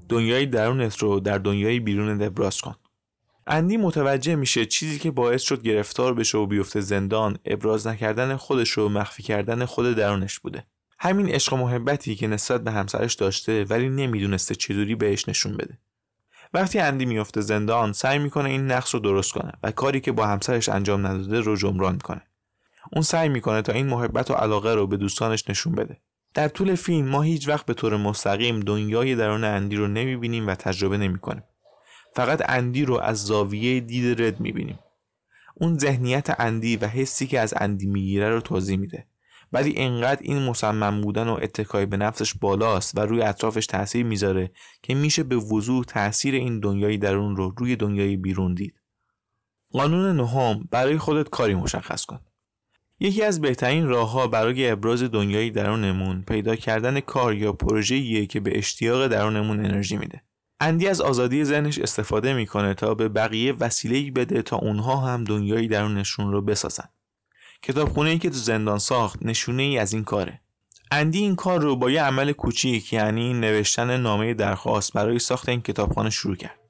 دنیای 0.09 0.47
درونت 0.47 0.99
رو 0.99 1.21
در 1.21 1.38
دنیای 1.38 1.81
بیرون 1.81 2.23
ابراز 2.23 2.61
کن. 2.61 2.75
اندی 3.47 3.76
متوجه 3.76 4.35
میشه 4.35 4.66
چیزی 4.66 4.99
که 4.99 5.11
باعث 5.11 5.43
شد 5.43 5.62
گرفتار 5.62 6.14
بشه 6.14 6.38
و 6.38 6.47
بیفته 6.47 6.81
زندان 6.81 7.38
ابراز 7.45 7.87
نکردن 7.87 8.37
خودش 8.37 8.71
رو 8.71 8.88
مخفی 8.88 9.23
کردن 9.23 9.64
خود 9.64 9.97
درونش 9.97 10.38
بوده. 10.38 10.64
همین 10.99 11.28
عشق 11.28 11.52
و 11.52 11.57
محبتی 11.57 12.14
که 12.14 12.26
نسبت 12.26 12.64
به 12.64 12.71
همسرش 12.71 13.14
داشته 13.14 13.64
ولی 13.64 13.88
نمی‌دونسته 13.88 14.55
چطوری 14.55 14.95
بهش 14.95 15.28
نشون 15.28 15.57
بده. 15.57 15.78
وقتی 16.55 16.78
اندی 16.78 17.05
میفته 17.07 17.40
زندان 17.40 17.93
سعی 17.93 18.19
می‌کنه 18.19 18.49
این 18.49 18.66
نقص 18.66 18.95
رو 18.95 19.00
درست 19.00 19.33
کنه 19.33 19.52
و 19.62 19.71
کاری 19.71 20.00
که 20.00 20.12
با 20.12 20.26
همسرش 20.26 20.69
انجام 20.69 21.07
نداده 21.07 21.40
رو 21.40 21.57
جبران 21.57 21.99
کنه. 21.99 22.23
اون 22.93 23.02
سعی 23.02 23.28
می‌کنه 23.28 23.62
تا 23.62 23.73
این 23.73 23.87
محبت 23.87 24.31
و 24.31 24.35
علاقه 24.35 24.75
رو 24.75 24.87
به 24.87 24.97
دوستانش 24.97 25.50
نشون 25.50 25.75
بده. 25.75 26.00
در 26.37 26.49
طول 26.49 26.75
فیلم 26.75 27.09
ما 27.09 27.23
هیچ 27.23 27.49
وقت 27.49 27.66
به 27.66 27.75
طور 27.75 27.97
مستقیم 27.97 28.61
دنیای 28.61 29.14
درون 29.14 29.45
اندی 29.45 29.76
رو 29.76 29.88
نمی‌بینیم 29.88 30.47
و 30.47 30.55
تجربه 30.55 30.97
نمی‌کنیم. 30.97 31.43
فقط 32.14 32.43
اندی 32.49 32.85
رو 32.85 33.00
از 33.00 33.25
زاویه 33.25 33.81
دید 33.81 34.23
رد 34.23 34.40
می‌بینیم. 34.40 34.78
اون 35.55 35.78
ذهنیت 35.78 36.40
اندی 36.40 36.76
و 36.76 36.87
حسی 36.87 37.26
که 37.26 37.40
از 37.40 37.55
اندی 37.57 37.87
می‌گیره 37.87 38.31
رو 38.31 38.40
توضیح 38.40 38.78
میده. 38.78 39.07
ولی 39.52 39.75
انقدر 39.76 40.21
این 40.23 40.38
مصمم 40.38 41.00
بودن 41.00 41.28
و 41.28 41.38
اتکای 41.43 41.87
به 41.87 41.97
نفسش 41.97 42.35
بالاست 42.35 42.99
و 42.99 43.00
روی 43.00 43.23
اطرافش 43.23 43.66
تاثیر 43.66 44.07
می‌ذاره 44.07 44.50
که 44.83 44.95
میشه 44.95 45.23
به 45.23 45.37
وضوح 45.37 45.85
تاثیر 45.85 46.35
این 46.35 46.61
دنیای 46.61 46.99
درون 46.99 47.37
رو 47.37 47.55
روی 47.57 47.76
دنیای 47.76 48.16
بیرون 48.16 48.55
دید. 48.55 48.81
قانون 49.73 50.16
نهم 50.16 50.69
برای 50.71 50.99
خودت 50.99 51.28
کاری 51.28 51.55
مشخص 51.55 52.05
کن. 52.05 52.21
یکی 53.00 53.23
از 53.23 53.41
بهترین 53.41 53.87
راهها 53.87 54.26
برای 54.26 54.71
ابراز 54.71 55.03
دنیای 55.03 55.50
درونمون 55.50 56.23
پیدا 56.23 56.57
کردن 56.57 57.00
کار 57.00 57.35
یا 57.35 57.53
پروژه‌ایه 57.53 58.26
که 58.26 58.41
به 58.41 58.59
اشتیاق 58.59 59.07
درونمون 59.07 59.65
انرژی 59.65 59.97
میده. 59.97 60.23
اندی 60.61 60.88
از 60.88 61.00
آزادی 61.00 61.45
ذهنش 61.45 61.79
استفاده 61.79 62.35
می‌کنه 62.35 62.75
تا 62.75 62.95
به 62.95 63.09
بقیه 63.09 63.53
وسیله 63.53 64.11
بده 64.11 64.43
تا 64.43 64.57
اونها 64.57 64.97
هم 64.97 65.25
دنیای 65.25 65.69
درونشون 65.69 66.33
رو 66.33 66.43
بسازن. 66.43 66.88
کتابخونه 67.62 68.11
ای 68.11 68.19
که 68.19 68.31
تو 68.31 68.37
زندان 68.37 68.79
ساخت 68.79 69.23
نشونه 69.23 69.62
ای 69.62 69.79
از 69.79 69.93
این 69.93 70.05
کاره. 70.05 70.41
اندی 70.91 71.19
این 71.19 71.37
کار 71.37 71.61
رو 71.61 71.76
با 71.76 71.91
یه 71.91 72.03
عمل 72.03 72.33
کوچیک 72.33 72.93
یعنی 72.93 73.35
نوشتن 73.35 74.00
نامه 74.00 74.35
درخواست 74.35 74.93
برای 74.93 75.19
ساخت 75.19 75.49
این 75.49 75.61
کتابخانه 75.61 76.11
شروع 76.11 76.37
کرد. 76.37 76.65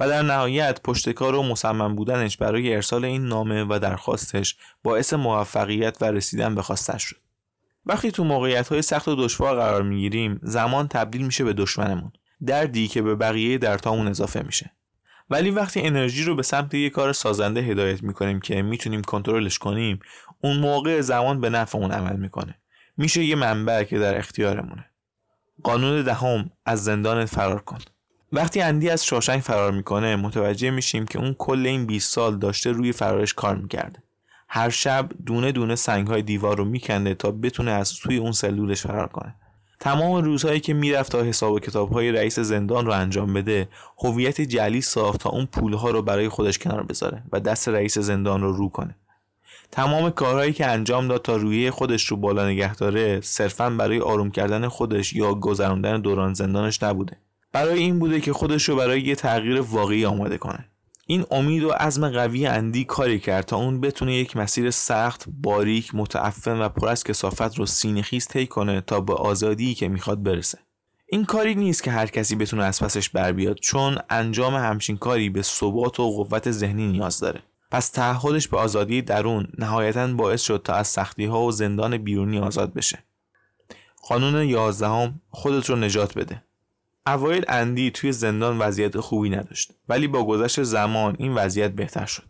و 0.00 0.08
در 0.08 0.22
نهایت 0.22 0.80
پشتکار 0.82 1.34
و 1.34 1.42
مصمم 1.42 1.94
بودنش 1.94 2.36
برای 2.36 2.74
ارسال 2.74 3.04
این 3.04 3.26
نامه 3.26 3.64
و 3.64 3.78
درخواستش 3.78 4.56
باعث 4.82 5.12
موفقیت 5.12 5.96
و 6.00 6.04
رسیدن 6.04 6.54
به 6.54 6.62
خواستش 6.62 7.02
شد. 7.02 7.16
وقتی 7.86 8.10
تو 8.10 8.24
موقعیت 8.24 8.68
های 8.68 8.82
سخت 8.82 9.08
و 9.08 9.16
دشوار 9.16 9.56
قرار 9.56 9.82
می‌گیریم 9.82 10.40
زمان 10.42 10.88
تبدیل 10.88 11.26
میشه 11.26 11.44
به 11.44 11.52
دشمنمون 11.52 12.12
دردی 12.46 12.88
که 12.88 13.02
به 13.02 13.14
بقیه 13.14 13.58
درتامون 13.58 14.08
اضافه 14.08 14.42
میشه. 14.42 14.72
ولی 15.30 15.50
وقتی 15.50 15.80
انرژی 15.80 16.24
رو 16.24 16.34
به 16.34 16.42
سمت 16.42 16.74
یه 16.74 16.90
کار 16.90 17.12
سازنده 17.12 17.60
هدایت 17.60 18.02
می‌کنیم 18.02 18.40
که 18.40 18.62
می‌تونیم 18.62 19.02
کنترلش 19.02 19.58
کنیم 19.58 20.00
اون 20.40 20.56
موقع 20.56 21.00
زمان 21.00 21.40
به 21.40 21.50
نفعمون 21.50 21.92
عمل 21.92 22.16
می‌کنه. 22.16 22.58
میشه 22.96 23.24
یه 23.24 23.34
منبع 23.34 23.84
که 23.84 23.98
در 23.98 24.18
اختیارمونه. 24.18 24.90
قانون 25.62 26.02
دهم 26.02 26.50
از 26.66 26.84
زندان 26.84 27.24
فرار 27.24 27.62
کن. 27.62 27.78
وقتی 28.34 28.60
اندی 28.60 28.90
از 28.90 29.04
شاشنگ 29.04 29.40
فرار 29.40 29.72
می‌کنه 29.72 30.16
متوجه 30.16 30.70
میشیم 30.70 31.06
که 31.06 31.18
اون 31.18 31.34
کل 31.38 31.66
این 31.66 31.86
20 31.86 32.12
سال 32.12 32.38
داشته 32.38 32.72
روی 32.72 32.92
فرارش 32.92 33.34
کار 33.34 33.56
می‌کرده. 33.56 34.02
هر 34.48 34.70
شب 34.70 35.08
دونه 35.26 35.52
دونه 35.52 35.74
سنگ 35.74 36.06
های 36.06 36.22
دیوار 36.22 36.56
رو 36.56 36.64
میکنده 36.64 37.14
تا 37.14 37.30
بتونه 37.30 37.70
از 37.70 37.92
توی 37.92 38.16
اون 38.16 38.32
سلولش 38.32 38.82
فرار 38.82 39.08
کنه. 39.08 39.34
تمام 39.80 40.24
روزهایی 40.24 40.60
که 40.60 40.74
می‌رفت 40.74 41.12
تا 41.12 41.22
حساب 41.22 41.52
و 41.52 41.58
کتاب 41.58 41.92
های 41.92 42.12
رئیس 42.12 42.38
زندان 42.38 42.86
رو 42.86 42.92
انجام 42.92 43.32
بده 43.32 43.68
هویت 43.98 44.40
جلی 44.40 44.80
ساخت 44.80 45.20
تا 45.20 45.30
اون 45.30 45.46
پولها 45.46 45.90
رو 45.90 46.02
برای 46.02 46.28
خودش 46.28 46.58
کنار 46.58 46.82
بذاره 46.82 47.22
و 47.32 47.40
دست 47.40 47.68
رئیس 47.68 47.98
زندان 47.98 48.40
رو 48.40 48.52
رو 48.52 48.68
کنه. 48.68 48.96
تمام 49.70 50.10
کارهایی 50.10 50.52
که 50.52 50.66
انجام 50.66 51.08
داد 51.08 51.22
تا 51.22 51.36
روی 51.36 51.70
خودش 51.70 52.06
رو 52.06 52.16
بالا 52.16 52.46
نگه 52.46 52.74
داره 52.74 53.20
صرفا 53.20 53.70
برای 53.70 54.00
آروم 54.00 54.30
کردن 54.30 54.68
خودش 54.68 55.12
یا 55.12 55.34
گذراندن 55.34 56.00
دوران 56.00 56.34
زندانش 56.34 56.82
نبوده. 56.82 57.16
برای 57.54 57.78
این 57.78 57.98
بوده 57.98 58.20
که 58.20 58.32
خودش 58.32 58.68
رو 58.68 58.76
برای 58.76 59.00
یه 59.00 59.14
تغییر 59.14 59.60
واقعی 59.60 60.04
آماده 60.04 60.38
کنه 60.38 60.68
این 61.06 61.24
امید 61.30 61.62
و 61.62 61.70
عزم 61.70 62.10
قوی 62.10 62.46
اندی 62.46 62.84
کاری 62.84 63.18
کرد 63.18 63.44
تا 63.44 63.56
اون 63.56 63.80
بتونه 63.80 64.14
یک 64.14 64.36
مسیر 64.36 64.70
سخت، 64.70 65.24
باریک، 65.42 65.90
متعفن 65.94 66.60
و 66.60 66.68
پر 66.68 66.88
از 66.88 67.04
کسافت 67.04 67.58
رو 67.58 67.66
سینه‌خیز 67.66 68.28
طی 68.28 68.46
کنه 68.46 68.80
تا 68.80 69.00
به 69.00 69.14
آزادی 69.14 69.74
که 69.74 69.88
می‌خواد 69.88 70.22
برسه. 70.22 70.58
این 71.06 71.24
کاری 71.24 71.54
نیست 71.54 71.82
که 71.82 71.90
هر 71.90 72.06
کسی 72.06 72.36
بتونه 72.36 72.64
از 72.64 72.82
پسش 72.82 73.08
بر 73.08 73.32
بیاد 73.32 73.56
چون 73.56 73.98
انجام 74.10 74.54
همچین 74.54 74.96
کاری 74.96 75.30
به 75.30 75.42
ثبات 75.42 76.00
و 76.00 76.10
قوت 76.10 76.50
ذهنی 76.50 76.86
نیاز 76.86 77.20
داره. 77.20 77.40
پس 77.70 77.88
تعهدش 77.88 78.48
به 78.48 78.58
آزادی 78.58 79.02
درون 79.02 79.48
نهایتا 79.58 80.06
باعث 80.06 80.42
شد 80.42 80.60
تا 80.64 80.74
از 80.74 80.88
سختی 80.88 81.24
ها 81.24 81.42
و 81.42 81.52
زندان 81.52 81.96
بیرونی 81.96 82.38
آزاد 82.38 82.74
بشه. 82.74 82.98
قانون 84.08 84.48
یازدهم 84.48 85.20
خودت 85.30 85.70
رو 85.70 85.76
نجات 85.76 86.18
بده 86.18 86.42
اوایل 87.06 87.44
اندی 87.48 87.90
توی 87.90 88.12
زندان 88.12 88.58
وضعیت 88.58 89.00
خوبی 89.00 89.30
نداشت 89.30 89.72
ولی 89.88 90.08
با 90.08 90.24
گذشت 90.24 90.62
زمان 90.62 91.16
این 91.18 91.34
وضعیت 91.34 91.72
بهتر 91.72 92.06
شد. 92.06 92.24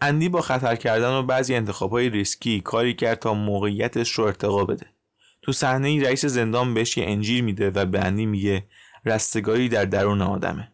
اندی 0.00 0.28
با 0.28 0.40
خطر 0.40 0.76
کردن 0.76 1.10
و 1.10 1.22
بعضی 1.22 1.54
انتخابهای 1.54 2.10
ریسکی 2.10 2.60
کاری 2.60 2.94
کرد 2.94 3.18
تا 3.18 3.34
موقعیتش 3.34 4.10
رو 4.10 4.24
ارتقا 4.24 4.64
بده. 4.64 4.86
تو 5.42 5.52
صحنه 5.52 6.02
رئیس 6.02 6.24
زندان 6.24 6.74
بهش 6.74 6.96
یه 6.96 7.04
انجیر 7.06 7.44
میده 7.44 7.70
و 7.70 7.84
به 7.84 8.00
اندی 8.00 8.26
میگه 8.26 8.64
رستگاری 9.04 9.68
در 9.68 9.84
درون 9.84 10.22
آدمه. 10.22 10.72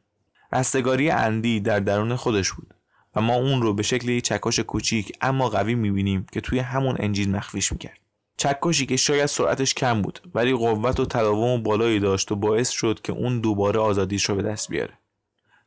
رستگاری 0.52 1.10
اندی 1.10 1.60
در 1.60 1.80
درون 1.80 2.16
خودش 2.16 2.52
بود 2.52 2.74
و 3.16 3.20
ما 3.20 3.34
اون 3.34 3.62
رو 3.62 3.74
به 3.74 3.82
شکل 3.82 4.20
چکش 4.20 4.60
کوچیک 4.60 5.12
اما 5.20 5.48
قوی 5.48 5.74
می‌بینیم 5.74 6.26
که 6.32 6.40
توی 6.40 6.58
همون 6.58 6.96
انجیل 6.98 7.30
مخفیش 7.30 7.72
می‌کرد. 7.72 7.98
چکشی 8.36 8.86
که 8.86 8.96
شاید 8.96 9.26
سرعتش 9.26 9.74
کم 9.74 10.02
بود 10.02 10.20
ولی 10.34 10.52
قوت 10.52 11.00
و 11.00 11.04
تداوم 11.04 11.62
بالایی 11.62 12.00
داشت 12.00 12.32
و 12.32 12.36
باعث 12.36 12.70
شد 12.70 13.00
که 13.00 13.12
اون 13.12 13.40
دوباره 13.40 13.80
آزادیش 13.80 14.24
رو 14.24 14.34
به 14.34 14.42
دست 14.42 14.68
بیاره. 14.68 14.98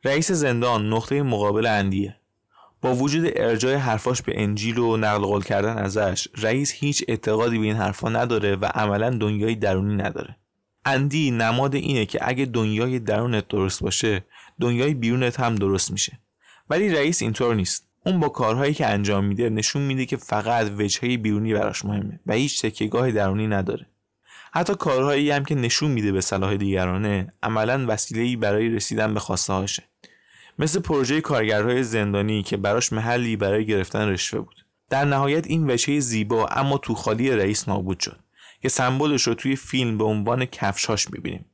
رئیس 0.04 0.32
زندان 0.32 0.92
نقطه 0.92 1.22
مقابل 1.22 1.66
اندیه. 1.66 2.16
با 2.80 2.94
وجود 2.94 3.32
ارجای 3.36 3.74
حرفاش 3.74 4.22
به 4.22 4.42
انجیل 4.42 4.78
و 4.78 4.96
نقل 4.96 5.18
قول 5.18 5.42
کردن 5.42 5.78
ازش 5.78 6.28
رئیس 6.36 6.72
هیچ 6.72 7.04
اعتقادی 7.08 7.58
به 7.58 7.64
این 7.64 7.76
حرفا 7.76 8.08
نداره 8.08 8.56
و 8.56 8.64
عملا 8.64 9.10
دنیای 9.10 9.54
درونی 9.54 9.94
نداره. 9.94 10.36
اندی 10.84 11.30
نماد 11.30 11.74
اینه 11.74 12.06
که 12.06 12.18
اگه 12.22 12.44
دنیای 12.44 12.98
درونت 12.98 13.48
درست 13.48 13.82
باشه 13.82 14.24
دنیای 14.60 14.94
بیرونت 14.94 15.40
هم 15.40 15.54
درست 15.54 15.90
میشه. 15.90 16.20
ولی 16.70 16.88
رئیس 16.88 17.22
اینطور 17.22 17.54
نیست. 17.54 17.87
اون 18.08 18.20
با 18.20 18.28
کارهایی 18.28 18.74
که 18.74 18.86
انجام 18.86 19.24
میده 19.24 19.50
نشون 19.50 19.82
میده 19.82 20.06
که 20.06 20.16
فقط 20.16 20.70
وجهه 20.78 21.16
بیرونی 21.16 21.54
براش 21.54 21.84
مهمه 21.84 22.20
و 22.26 22.32
هیچ 22.32 22.62
تکیگاه 22.62 23.10
درونی 23.10 23.46
نداره. 23.46 23.86
حتی 24.52 24.74
کارهایی 24.74 25.30
هم 25.30 25.44
که 25.44 25.54
نشون 25.54 25.90
میده 25.90 26.12
به 26.12 26.20
صلاح 26.20 26.56
دیگرانه 26.56 27.32
عملا 27.42 27.84
وسیله‌ای 27.88 28.36
برای 28.36 28.68
رسیدن 28.68 29.14
به 29.14 29.20
خواسته 29.20 29.52
هاشه 29.52 29.82
مثل 30.58 30.80
پروژه 30.80 31.20
کارگرهای 31.20 31.82
زندانی 31.82 32.42
که 32.42 32.56
براش 32.56 32.92
محلی 32.92 33.36
برای 33.36 33.66
گرفتن 33.66 34.08
رشوه 34.08 34.40
بود. 34.40 34.64
در 34.90 35.04
نهایت 35.04 35.46
این 35.46 35.70
وجهه 35.70 36.00
زیبا 36.00 36.46
اما 36.46 36.78
تو 36.78 36.94
خالی 36.94 37.30
رئیس 37.30 37.68
نابود 37.68 38.00
شد. 38.00 38.18
که 38.62 38.68
سمبلش 38.68 39.22
رو 39.22 39.34
توی 39.34 39.56
فیلم 39.56 39.98
به 39.98 40.04
عنوان 40.04 40.44
کفشاش 40.44 41.10
می‌بینیم. 41.10 41.44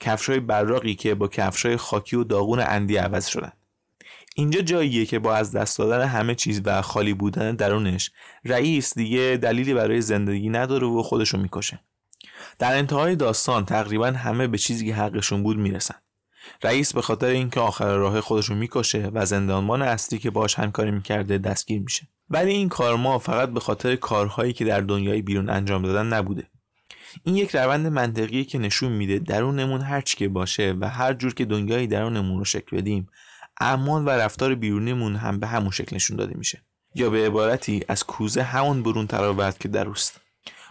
کفشای 0.00 0.40
براقی 0.40 0.94
که 0.94 1.14
با 1.14 1.28
کفشای 1.28 1.76
خاکی 1.76 2.16
و 2.16 2.24
داغون 2.24 2.60
اندی 2.60 2.96
عوض 2.96 3.26
شدن. 3.26 3.52
اینجا 4.36 4.60
جاییه 4.60 5.06
که 5.06 5.18
با 5.18 5.34
از 5.34 5.52
دست 5.52 5.78
دادن 5.78 6.06
همه 6.06 6.34
چیز 6.34 6.60
و 6.64 6.82
خالی 6.82 7.14
بودن 7.14 7.56
درونش 7.56 8.10
رئیس 8.44 8.94
دیگه 8.94 9.38
دلیلی 9.42 9.74
برای 9.74 10.00
زندگی 10.00 10.48
نداره 10.48 10.86
و 10.86 11.02
خودشو 11.02 11.38
می‌کشه. 11.38 11.80
در 12.58 12.76
انتهای 12.76 13.16
داستان 13.16 13.64
تقریبا 13.64 14.06
همه 14.06 14.46
به 14.46 14.58
چیزی 14.58 14.86
که 14.86 14.94
حقشون 14.94 15.42
بود 15.42 15.56
می‌رسن. 15.56 15.94
رئیس 16.62 16.94
به 16.94 17.02
خاطر 17.02 17.26
اینکه 17.26 17.60
آخر 17.60 17.96
راه 17.96 18.20
خودشو 18.20 18.54
می‌کشه 18.54 19.10
و 19.12 19.26
زندانبان 19.26 19.82
اصلی 19.82 20.18
که 20.18 20.30
باش 20.30 20.54
همکاری 20.54 20.90
می‌کرده 20.90 21.38
دستگیر 21.38 21.82
میشه. 21.82 22.08
ولی 22.30 22.52
این 22.52 22.68
کارما 22.68 23.18
فقط 23.18 23.48
به 23.48 23.60
خاطر 23.60 23.96
کارهایی 23.96 24.52
که 24.52 24.64
در 24.64 24.80
دنیای 24.80 25.22
بیرون 25.22 25.50
انجام 25.50 25.82
دادن 25.82 26.06
نبوده. 26.06 26.46
این 27.24 27.36
یک 27.36 27.56
روند 27.56 27.86
منطقیه 27.86 28.44
که 28.44 28.58
نشون 28.58 28.92
میده 28.92 29.18
درونمون 29.18 29.80
هر 29.80 30.00
چی 30.00 30.16
که 30.16 30.28
باشه 30.28 30.74
و 30.80 30.88
هر 30.88 31.12
جور 31.12 31.34
که 31.34 31.44
دنیای 31.44 31.86
درونمون 31.86 32.38
رو 32.38 32.44
شکل 32.44 32.76
بدیم 32.76 33.08
اعمال 33.60 34.06
و 34.06 34.10
رفتار 34.10 34.54
بیرونیمون 34.54 35.16
هم 35.16 35.40
به 35.40 35.46
همون 35.46 35.70
شکل 35.70 35.96
نشون 35.96 36.16
داده 36.16 36.34
میشه. 36.38 36.62
یا 36.94 37.10
به 37.10 37.26
عبارتی 37.26 37.84
از 37.88 38.04
کوزه 38.04 38.42
همون 38.42 38.82
برون 38.82 39.06
تراورد 39.06 39.58
که 39.58 39.68
در 39.68 39.86
اوست. 39.86 40.20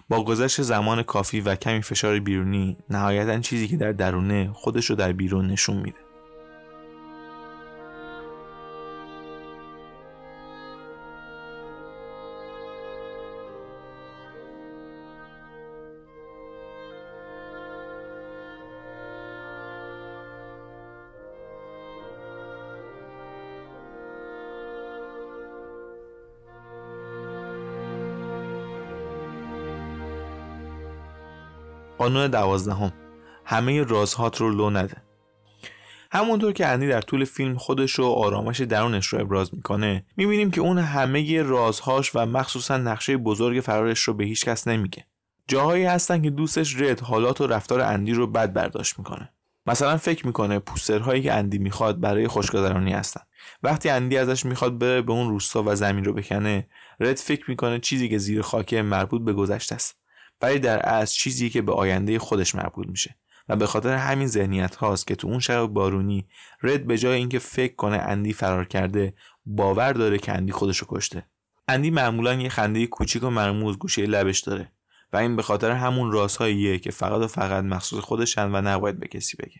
با 0.09 0.23
گذشت 0.23 0.61
زمان 0.61 1.03
کافی 1.03 1.41
و 1.41 1.55
کمی 1.55 1.81
فشار 1.81 2.19
بیرونی 2.19 2.77
نهایتا 2.89 3.39
چیزی 3.39 3.67
که 3.67 3.77
در 3.77 3.91
درونه 3.91 4.49
خودش 4.53 4.89
رو 4.89 4.95
در 4.95 5.11
بیرون 5.11 5.47
نشون 5.47 5.77
میده. 5.77 6.02
قانون 32.03 32.27
دوازدهم. 32.27 32.93
همه 33.45 33.83
رازهات 33.83 34.41
رو 34.41 34.49
لو 34.49 34.69
نده. 34.69 34.97
همونطور 36.11 36.53
که 36.53 36.67
اندی 36.67 36.87
در 36.87 37.01
طول 37.01 37.25
فیلم 37.25 37.57
خودش 37.57 37.99
و 37.99 38.03
آرامش 38.03 38.61
درونش 38.61 39.07
رو 39.07 39.21
ابراز 39.21 39.55
می‌کنه 39.55 40.05
می‌بینیم 40.17 40.51
که 40.51 40.61
اون 40.61 40.77
همه 40.77 41.41
رازهاش 41.41 42.15
و 42.15 42.25
مخصوصا 42.25 42.77
نقشه 42.77 43.17
بزرگ 43.17 43.61
فرارش 43.61 43.99
رو 43.99 44.13
به 44.13 44.23
هیچ 44.23 44.45
کس 44.45 44.67
نمیگه. 44.67 45.05
جاهایی 45.47 45.85
هستن 45.85 46.21
که 46.21 46.29
دوستش 46.29 46.81
رد 46.81 46.99
حالات 46.99 47.41
و 47.41 47.47
رفتار 47.47 47.81
اندی 47.81 48.13
رو 48.13 48.27
بد 48.27 48.53
برداشت 48.53 48.99
می‌کنه. 48.99 49.29
مثلا 49.65 49.97
فکر 49.97 50.25
می‌کنه 50.25 50.59
پوسترهایی 50.59 51.21
که 51.21 51.33
اندی 51.33 51.57
می‌خواد 51.57 51.99
برای 51.99 52.27
خوشگذرانی 52.27 52.93
هستن. 52.93 53.21
وقتی 53.63 53.89
اندی 53.89 54.17
ازش 54.17 54.45
می‌خواد 54.45 54.77
بره 54.77 55.01
به 55.01 55.11
اون 55.11 55.29
روستا 55.29 55.63
و 55.65 55.75
زمین 55.75 56.05
رو 56.05 56.13
بکنه 56.13 56.67
رد 56.99 57.17
فکر 57.17 57.49
می‌کنه 57.49 57.79
چیزی 57.79 58.09
که 58.09 58.17
زیر 58.17 58.41
خاکه 58.41 58.81
مربوط 58.81 59.21
به 59.21 59.33
گذشته 59.33 59.75
است. 59.75 60.02
ولی 60.41 60.59
در 60.59 60.79
اصل 60.79 61.15
چیزی 61.15 61.49
که 61.49 61.61
به 61.61 61.73
آینده 61.73 62.19
خودش 62.19 62.55
مربوط 62.55 62.87
میشه 62.87 63.15
و 63.49 63.55
به 63.55 63.67
خاطر 63.67 63.95
همین 63.95 64.27
ذهنیت 64.27 64.75
هاست 64.75 65.07
که 65.07 65.15
تو 65.15 65.27
اون 65.27 65.39
شب 65.39 65.65
بارونی 65.65 66.27
رد 66.61 66.87
به 66.87 66.97
جای 66.97 67.17
اینکه 67.17 67.39
فکر 67.39 67.75
کنه 67.75 67.97
اندی 67.97 68.33
فرار 68.33 68.65
کرده 68.65 69.13
باور 69.45 69.93
داره 69.93 70.17
که 70.17 70.31
اندی 70.31 70.51
خودشو 70.51 70.85
کشته. 70.89 71.25
اندی 71.67 71.89
معمولا 71.89 72.33
یه 72.33 72.49
خنده 72.49 72.87
کوچیک 72.87 73.23
و 73.23 73.29
مرموز 73.29 73.77
گوشه 73.77 74.05
لبش 74.05 74.39
داره 74.39 74.71
و 75.13 75.17
این 75.17 75.35
به 75.35 75.41
خاطر 75.41 75.71
همون 75.71 76.11
رازهاییه 76.11 76.79
که 76.79 76.91
فقط 76.91 77.21
و 77.21 77.27
فقط 77.27 77.63
مخصوص 77.63 77.99
خودشن 77.99 78.55
و 78.55 78.61
نباید 78.61 78.99
به 78.99 79.07
کسی 79.07 79.37
بگه. 79.37 79.59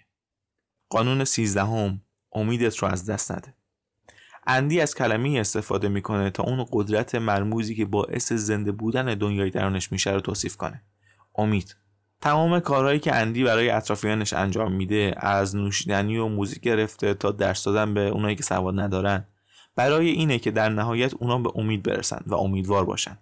قانون 0.89 1.23
سیزدهم 1.23 2.01
امیدت 2.31 2.77
رو 2.77 2.88
از 2.88 3.05
دست 3.05 3.31
نده. 3.31 3.55
اندی 4.47 4.82
از 4.82 4.95
کلمه 4.95 5.39
استفاده 5.39 5.88
می‌کنه 5.88 6.29
تا 6.29 6.43
اون 6.43 6.65
قدرت 6.71 7.15
مرموزی 7.15 7.75
که 7.75 7.86
باعث 7.86 8.34
زنده 8.34 8.71
بودن 8.71 9.06
دنیای 9.06 9.49
درونش 9.49 9.91
میشه 9.91 10.12
رو 10.12 10.21
توصیف 10.21 10.58
کنه. 10.58 10.82
امید. 11.36 11.75
تمام 12.21 12.60
کارهایی 12.60 12.99
که 12.99 13.15
اندی 13.15 13.43
برای 13.43 13.69
اطرافیانش 13.69 14.34
انجام 14.34 14.71
میده 14.71 15.13
از 15.17 15.56
نوشیدنی 15.56 16.17
و 16.17 16.27
موزیک 16.27 16.60
گرفته 16.60 17.13
تا 17.13 17.32
درس 17.32 17.63
دادن 17.63 17.93
به 17.93 18.01
اونایی 18.01 18.36
که 18.36 18.43
سواد 18.43 18.79
ندارن 18.79 19.27
برای 19.75 20.10
اینه 20.10 20.39
که 20.39 20.51
در 20.51 20.69
نهایت 20.69 21.13
اونا 21.13 21.39
به 21.39 21.51
امید 21.56 21.84
برسن 21.84 22.21
و 22.25 22.36
امیدوار 22.36 22.86
باشن. 22.86 23.17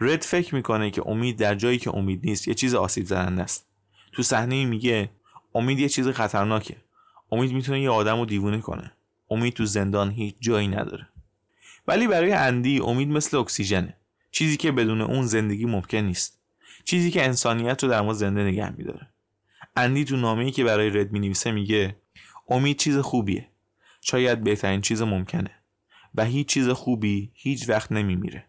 رد 0.00 0.22
فکر 0.22 0.54
می‌کنه 0.54 0.90
که 0.90 1.02
امید 1.06 1.38
در 1.38 1.54
جایی 1.54 1.78
که 1.78 1.96
امید 1.96 2.20
نیست 2.24 2.48
یه 2.48 2.54
چیز 2.54 2.74
آسیب 2.74 3.06
زننده 3.06 3.42
است. 3.42 3.66
تو 4.12 4.22
صحنه 4.22 4.64
میگه 4.64 5.10
امید 5.54 5.78
یه 5.78 5.88
چیز 5.88 6.08
خطرناکه. 6.08 6.76
امید 7.32 7.52
می‌تونه 7.52 7.80
یه 7.80 7.90
آدم 7.90 8.18
رو 8.18 8.26
دیوونه 8.26 8.60
کنه. 8.60 8.92
امید 9.30 9.54
تو 9.54 9.64
زندان 9.64 10.10
هیچ 10.10 10.36
جایی 10.40 10.68
نداره. 10.68 11.08
ولی 11.86 12.08
برای 12.08 12.32
اندی 12.32 12.80
امید 12.80 13.08
مثل 13.08 13.36
اکسیژنه. 13.36 13.96
چیزی 14.30 14.56
که 14.56 14.72
بدون 14.72 15.00
اون 15.00 15.26
زندگی 15.26 15.64
ممکن 15.64 15.98
نیست. 15.98 16.38
چیزی 16.84 17.10
که 17.10 17.24
انسانیت 17.24 17.82
رو 17.82 17.90
در 17.90 18.00
ما 18.00 18.12
زنده 18.12 18.44
نگه 18.44 18.70
میداره. 18.76 19.08
اندی 19.76 20.04
تو 20.04 20.16
نامه‌ای 20.16 20.50
که 20.50 20.64
برای 20.64 20.90
رد 20.90 21.12
می 21.12 21.20
نویسه 21.20 21.50
میگه 21.50 21.96
امید 22.48 22.76
چیز 22.76 22.98
خوبیه. 22.98 23.48
شاید 24.00 24.44
بهترین 24.44 24.80
چیز 24.80 25.02
ممکنه. 25.02 25.50
و 26.14 26.24
هیچ 26.24 26.46
چیز 26.46 26.68
خوبی 26.68 27.30
هیچ 27.34 27.68
وقت 27.68 27.92
نمیمیره. 27.92 28.44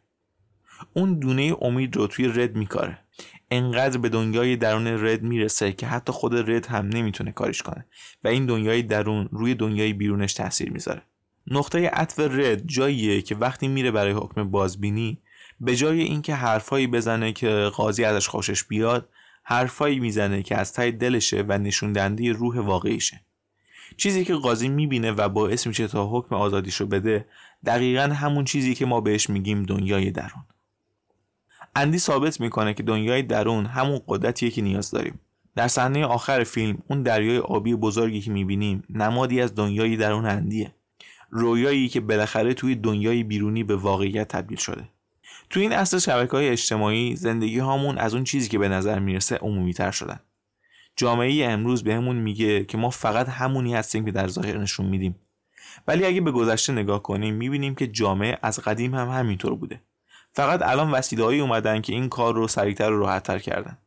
اون 0.94 1.20
دونه 1.20 1.56
امید 1.62 1.96
رو 1.96 2.08
توی 2.08 2.28
رد 2.28 2.56
میکاره. 2.56 3.05
انقدر 3.56 3.98
به 3.98 4.10
دنیای 4.10 4.56
درون 4.56 4.88
رد 4.88 5.24
می‌رسه 5.24 5.72
که 5.72 5.88
حتی 5.88 6.12
خود 6.12 6.50
رد 6.52 6.66
هم 6.66 6.88
نمی‌تونه 6.88 7.32
کارش 7.32 7.62
کنه 7.62 7.86
و 8.24 8.28
این 8.28 8.46
دنیای 8.46 8.84
درون 8.84 9.30
روی 9.32 9.56
دنیای 9.56 9.94
بیرونش 9.94 10.34
تاثیر 10.34 10.72
می‌ذاره. 10.72 11.02
نقطه 11.48 11.90
عطف 11.90 12.20
رد 12.20 12.68
جاییه 12.68 13.22
که 13.22 13.36
وقتی 13.36 13.68
میره 13.68 13.92
برای 13.92 14.12
حکم 14.12 14.52
بازبینی 14.52 15.18
به 15.60 15.76
جای 15.76 16.02
اینکه 16.02 16.36
حرفایی 16.36 16.88
بزنه 16.88 17.34
که 17.34 17.70
قاضی 17.76 18.04
ازش 18.04 18.28
خوشش 18.28 18.64
بیاد 18.64 19.10
حرفایی 19.44 20.00
می‌زنه 20.00 20.44
که 20.44 20.58
از 20.58 20.74
ته 20.74 20.92
دلشه 20.92 21.46
و 21.48 21.58
نشون 21.58 22.18
روح 22.18 22.60
واقعیشه. 22.60 23.22
چیزی 23.98 24.26
که 24.26 24.36
قاضی 24.36 24.70
می‌بینه 24.70 25.12
و 25.12 25.30
باعث 25.30 25.68
میشه 25.68 25.88
تا 25.88 26.08
حکم 26.08 26.36
آزادیشو 26.36 26.86
بده 26.86 27.26
دقیقا 27.66 28.02
همون 28.02 28.46
چیزی 28.46 28.76
که 28.76 28.86
ما 28.86 29.02
بهش 29.02 29.30
میگیم 29.30 29.64
دنیای 29.64 30.12
درون. 30.12 30.44
اندی 31.76 32.00
ثابت 32.00 32.40
می‌کنه 32.40 32.74
که 32.74 32.84
دنیای 32.84 33.22
درون 33.22 33.66
همون 33.66 34.02
قدرتیه 34.08 34.52
که 34.52 34.62
نیاز 34.62 34.92
داریم. 34.92 35.20
در 35.56 35.68
صحنه 35.68 36.06
آخر 36.06 36.44
فیلم 36.44 36.78
اون 36.90 37.04
دریای 37.04 37.38
آبی 37.38 37.76
بزرگی 37.76 38.22
که 38.22 38.32
می‌بینیم 38.32 38.84
نمادی 38.90 39.42
از 39.42 39.56
دنیای 39.56 39.98
درون 39.98 40.26
اندیه. 40.26 40.76
رویایی 41.30 41.90
که 41.90 42.00
بالاخره 42.00 42.54
توی 42.54 42.76
دنیای 42.76 43.24
بیرونی 43.24 43.64
به 43.64 43.76
واقعیت 43.76 44.28
تبدیل 44.28 44.58
شده. 44.58 44.90
تو 45.50 45.60
این 45.60 45.74
اصل 45.74 46.00
شبکه 46.00 46.32
های 46.32 46.50
اجتماعی 46.50 47.16
زندگی 47.16 47.60
هامون 47.60 47.98
از 47.98 48.14
اون 48.14 48.24
چیزی 48.24 48.50
که 48.50 48.60
به 48.60 48.70
نظر 48.70 49.00
می‌رسه 49.00 49.36
عمومی 49.36 49.74
تر 49.74 49.92
شدن. 49.92 50.20
جامعه 50.96 51.46
امروز 51.46 51.84
بهمون 51.84 52.16
میگه 52.16 52.66
که 52.66 52.78
ما 52.78 52.90
فقط 52.90 53.30
همونی 53.30 53.76
هستیم 53.76 54.06
که 54.06 54.12
در 54.12 54.28
ظاهر 54.28 54.58
نشون 54.58 54.86
میدیم. 54.86 55.16
ولی 55.88 56.06
اگه 56.06 56.22
به 56.22 56.32
گذشته 56.32 56.74
نگاه 56.74 57.04
کنیم 57.04 57.36
می‌بینیم 57.36 57.76
که 57.76 57.88
جامعه 57.88 58.38
از 58.42 58.60
قدیم 58.60 58.96
هم 58.96 59.10
همینطور 59.10 59.56
بوده. 59.56 59.82
فقط 60.36 60.62
الان 60.62 60.92
وسیلههایی 60.92 61.40
اومدن 61.40 61.82
که 61.82 61.94
این 61.94 62.10
کار 62.10 62.34
رو 62.34 62.48
سریعتر 62.48 62.92
و 62.92 63.00
راحتتر 63.00 63.40
کردن. 63.40 63.78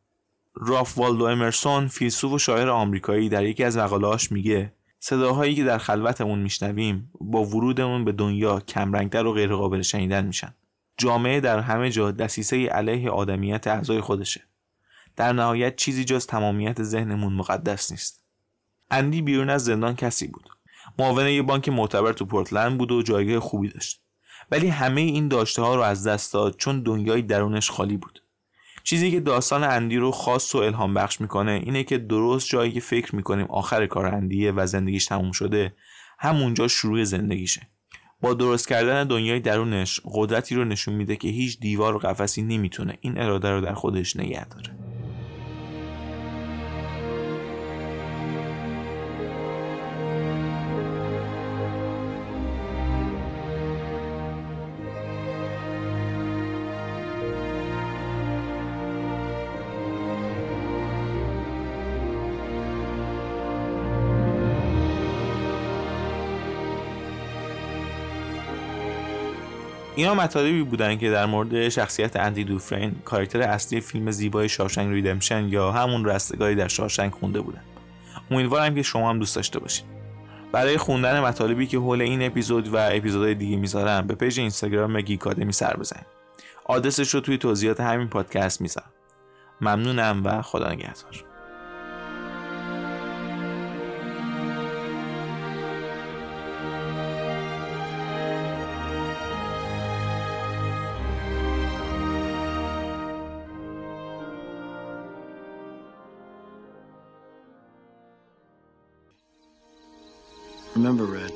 راف 0.55 0.97
والدو 0.97 1.25
امرسون 1.25 1.87
فیلسوف 1.87 2.31
و 2.31 2.39
شاعر 2.39 2.69
آمریکایی 2.69 3.29
در 3.29 3.45
یکی 3.45 3.63
از 3.63 3.77
مقالهاش 3.77 4.31
میگه 4.31 4.73
صداهایی 4.99 5.55
که 5.55 5.63
در 5.63 5.77
خلوتمون 5.77 6.39
میشنویم 6.39 7.11
با 7.21 7.43
ورودمون 7.43 8.05
به 8.05 8.11
دنیا 8.11 8.59
کمرنگتر 8.59 9.25
و 9.25 9.33
غیرقابل 9.33 9.81
شنیدن 9.81 10.25
میشن. 10.25 10.53
جامعه 10.97 11.39
در 11.39 11.59
همه 11.59 11.89
جا 11.89 12.11
دسیسه 12.11 12.65
علیه 12.65 13.09
آدمیت 13.09 13.67
اعضای 13.67 14.01
خودشه. 14.01 14.41
در 15.15 15.33
نهایت 15.33 15.75
چیزی 15.75 16.05
جز 16.05 16.27
تمامیت 16.27 16.83
ذهنمون 16.83 17.33
مقدس 17.33 17.91
نیست. 17.91 18.23
اندی 18.91 19.21
بیرون 19.21 19.49
از 19.49 19.65
زندان 19.65 19.95
کسی 19.95 20.27
بود. 20.27 20.49
معاون 20.99 21.27
یه 21.27 21.41
بانک 21.41 21.69
معتبر 21.69 22.13
تو 22.13 22.25
پورتلند 22.25 22.77
بود 22.77 22.91
و 22.91 23.01
جایگاه 23.01 23.39
خوبی 23.39 23.69
داشت. 23.69 24.01
ولی 24.51 24.67
همه 24.67 25.01
این 25.01 25.27
داشته 25.27 25.61
ها 25.61 25.75
رو 25.75 25.81
از 25.81 26.07
دست 26.07 26.33
داد 26.33 26.55
چون 26.57 26.83
دنیای 26.83 27.21
درونش 27.21 27.71
خالی 27.71 27.97
بود. 27.97 28.23
چیزی 28.83 29.11
که 29.11 29.19
داستان 29.19 29.63
اندی 29.63 29.97
رو 29.97 30.11
خاص 30.11 30.55
و 30.55 30.57
الهام 30.57 30.93
بخش 30.93 31.21
می‌کنه 31.21 31.61
اینه 31.63 31.83
که 31.83 31.97
درست 31.97 32.49
جایی 32.49 32.71
که 32.71 32.79
فکر 32.79 33.15
می‌کنیم 33.15 33.45
آخر 33.45 33.85
کار 33.85 34.05
اندیه 34.05 34.51
و 34.51 34.65
زندگیش 34.65 35.05
تموم 35.05 35.31
شده 35.31 35.73
همونجا 36.19 36.67
شروع 36.67 37.03
زندگیشه. 37.03 37.61
با 38.21 38.33
درست 38.33 38.67
کردن 38.67 39.03
دنیای 39.03 39.39
درونش 39.39 39.99
قدرتی 40.13 40.55
رو 40.55 40.65
نشون 40.65 40.93
میده 40.93 41.15
که 41.15 41.27
هیچ 41.27 41.59
دیوار 41.59 41.95
و 41.95 41.99
قفسی 41.99 42.41
نمی‌تونه 42.41 42.97
این 43.01 43.17
اراده 43.17 43.51
رو 43.51 43.61
در 43.61 43.73
خودش 43.73 44.15
نگه 44.15 44.45
داره. 44.45 44.88
اینا 69.99 70.15
مطالبی 70.15 70.63
بودن 70.63 70.97
که 70.97 71.09
در 71.11 71.25
مورد 71.25 71.69
شخصیت 71.69 72.15
اندی 72.15 72.43
دوفرین 72.43 72.95
کاراکتر 73.05 73.41
اصلی 73.41 73.81
فیلم 73.81 74.11
زیبای 74.11 74.49
Shawshank 74.49 74.93
Redemption 74.93 75.47
یا 75.49 75.71
همون 75.71 76.05
رستگاری 76.05 76.55
در 76.55 76.67
شاوشنک 76.67 77.11
خونده 77.11 77.41
بودن. 77.41 77.61
امیدوارم 78.31 78.75
که 78.75 78.81
شما 78.81 79.09
هم 79.09 79.19
دوست 79.19 79.35
داشته 79.35 79.59
باشید 79.59 79.85
برای 80.51 80.77
خوندن 80.77 81.19
مطالبی 81.19 81.67
که 81.67 81.77
حول 81.77 82.01
این 82.01 82.25
اپیزود 82.25 82.73
و 82.73 82.77
اپیزودهای 82.77 83.35
دیگه 83.35 83.57
می‌ذارم 83.57 84.07
به 84.07 84.15
پیج 84.15 84.39
اینستاگرام 84.39 85.01
گیکادمی 85.01 85.53
سر 85.53 85.75
بزنید. 85.77 86.05
آدرسش 86.65 87.13
رو 87.13 87.19
توی 87.19 87.37
توضیحات 87.37 87.79
همین 87.79 88.07
پادکست 88.07 88.61
می‌ذارم. 88.61 88.91
ممنونم 89.61 90.21
و 90.25 90.41
خدا 90.41 90.69
نگهدار. 90.69 91.28
Remember, 110.79 111.03
Red, 111.03 111.33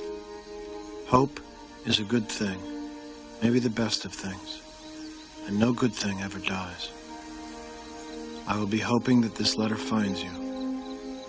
hope 1.05 1.37
is 1.85 1.99
a 1.99 2.05
good 2.05 2.29
thing, 2.29 2.57
maybe 3.41 3.59
the 3.59 3.69
best 3.69 4.05
of 4.05 4.13
things, 4.13 4.61
and 5.45 5.59
no 5.59 5.73
good 5.73 5.93
thing 5.93 6.21
ever 6.21 6.39
dies. 6.39 6.89
I 8.47 8.57
will 8.57 8.67
be 8.67 8.79
hoping 8.79 9.19
that 9.19 9.35
this 9.35 9.57
letter 9.57 9.75
finds 9.75 10.23
you, 10.23 10.29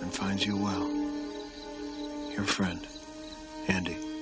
and 0.01 0.15
finds 0.15 0.47
you 0.47 0.57
well. 0.57 0.89
Your 2.31 2.45
friend, 2.45 2.87
Andy. 3.67 4.14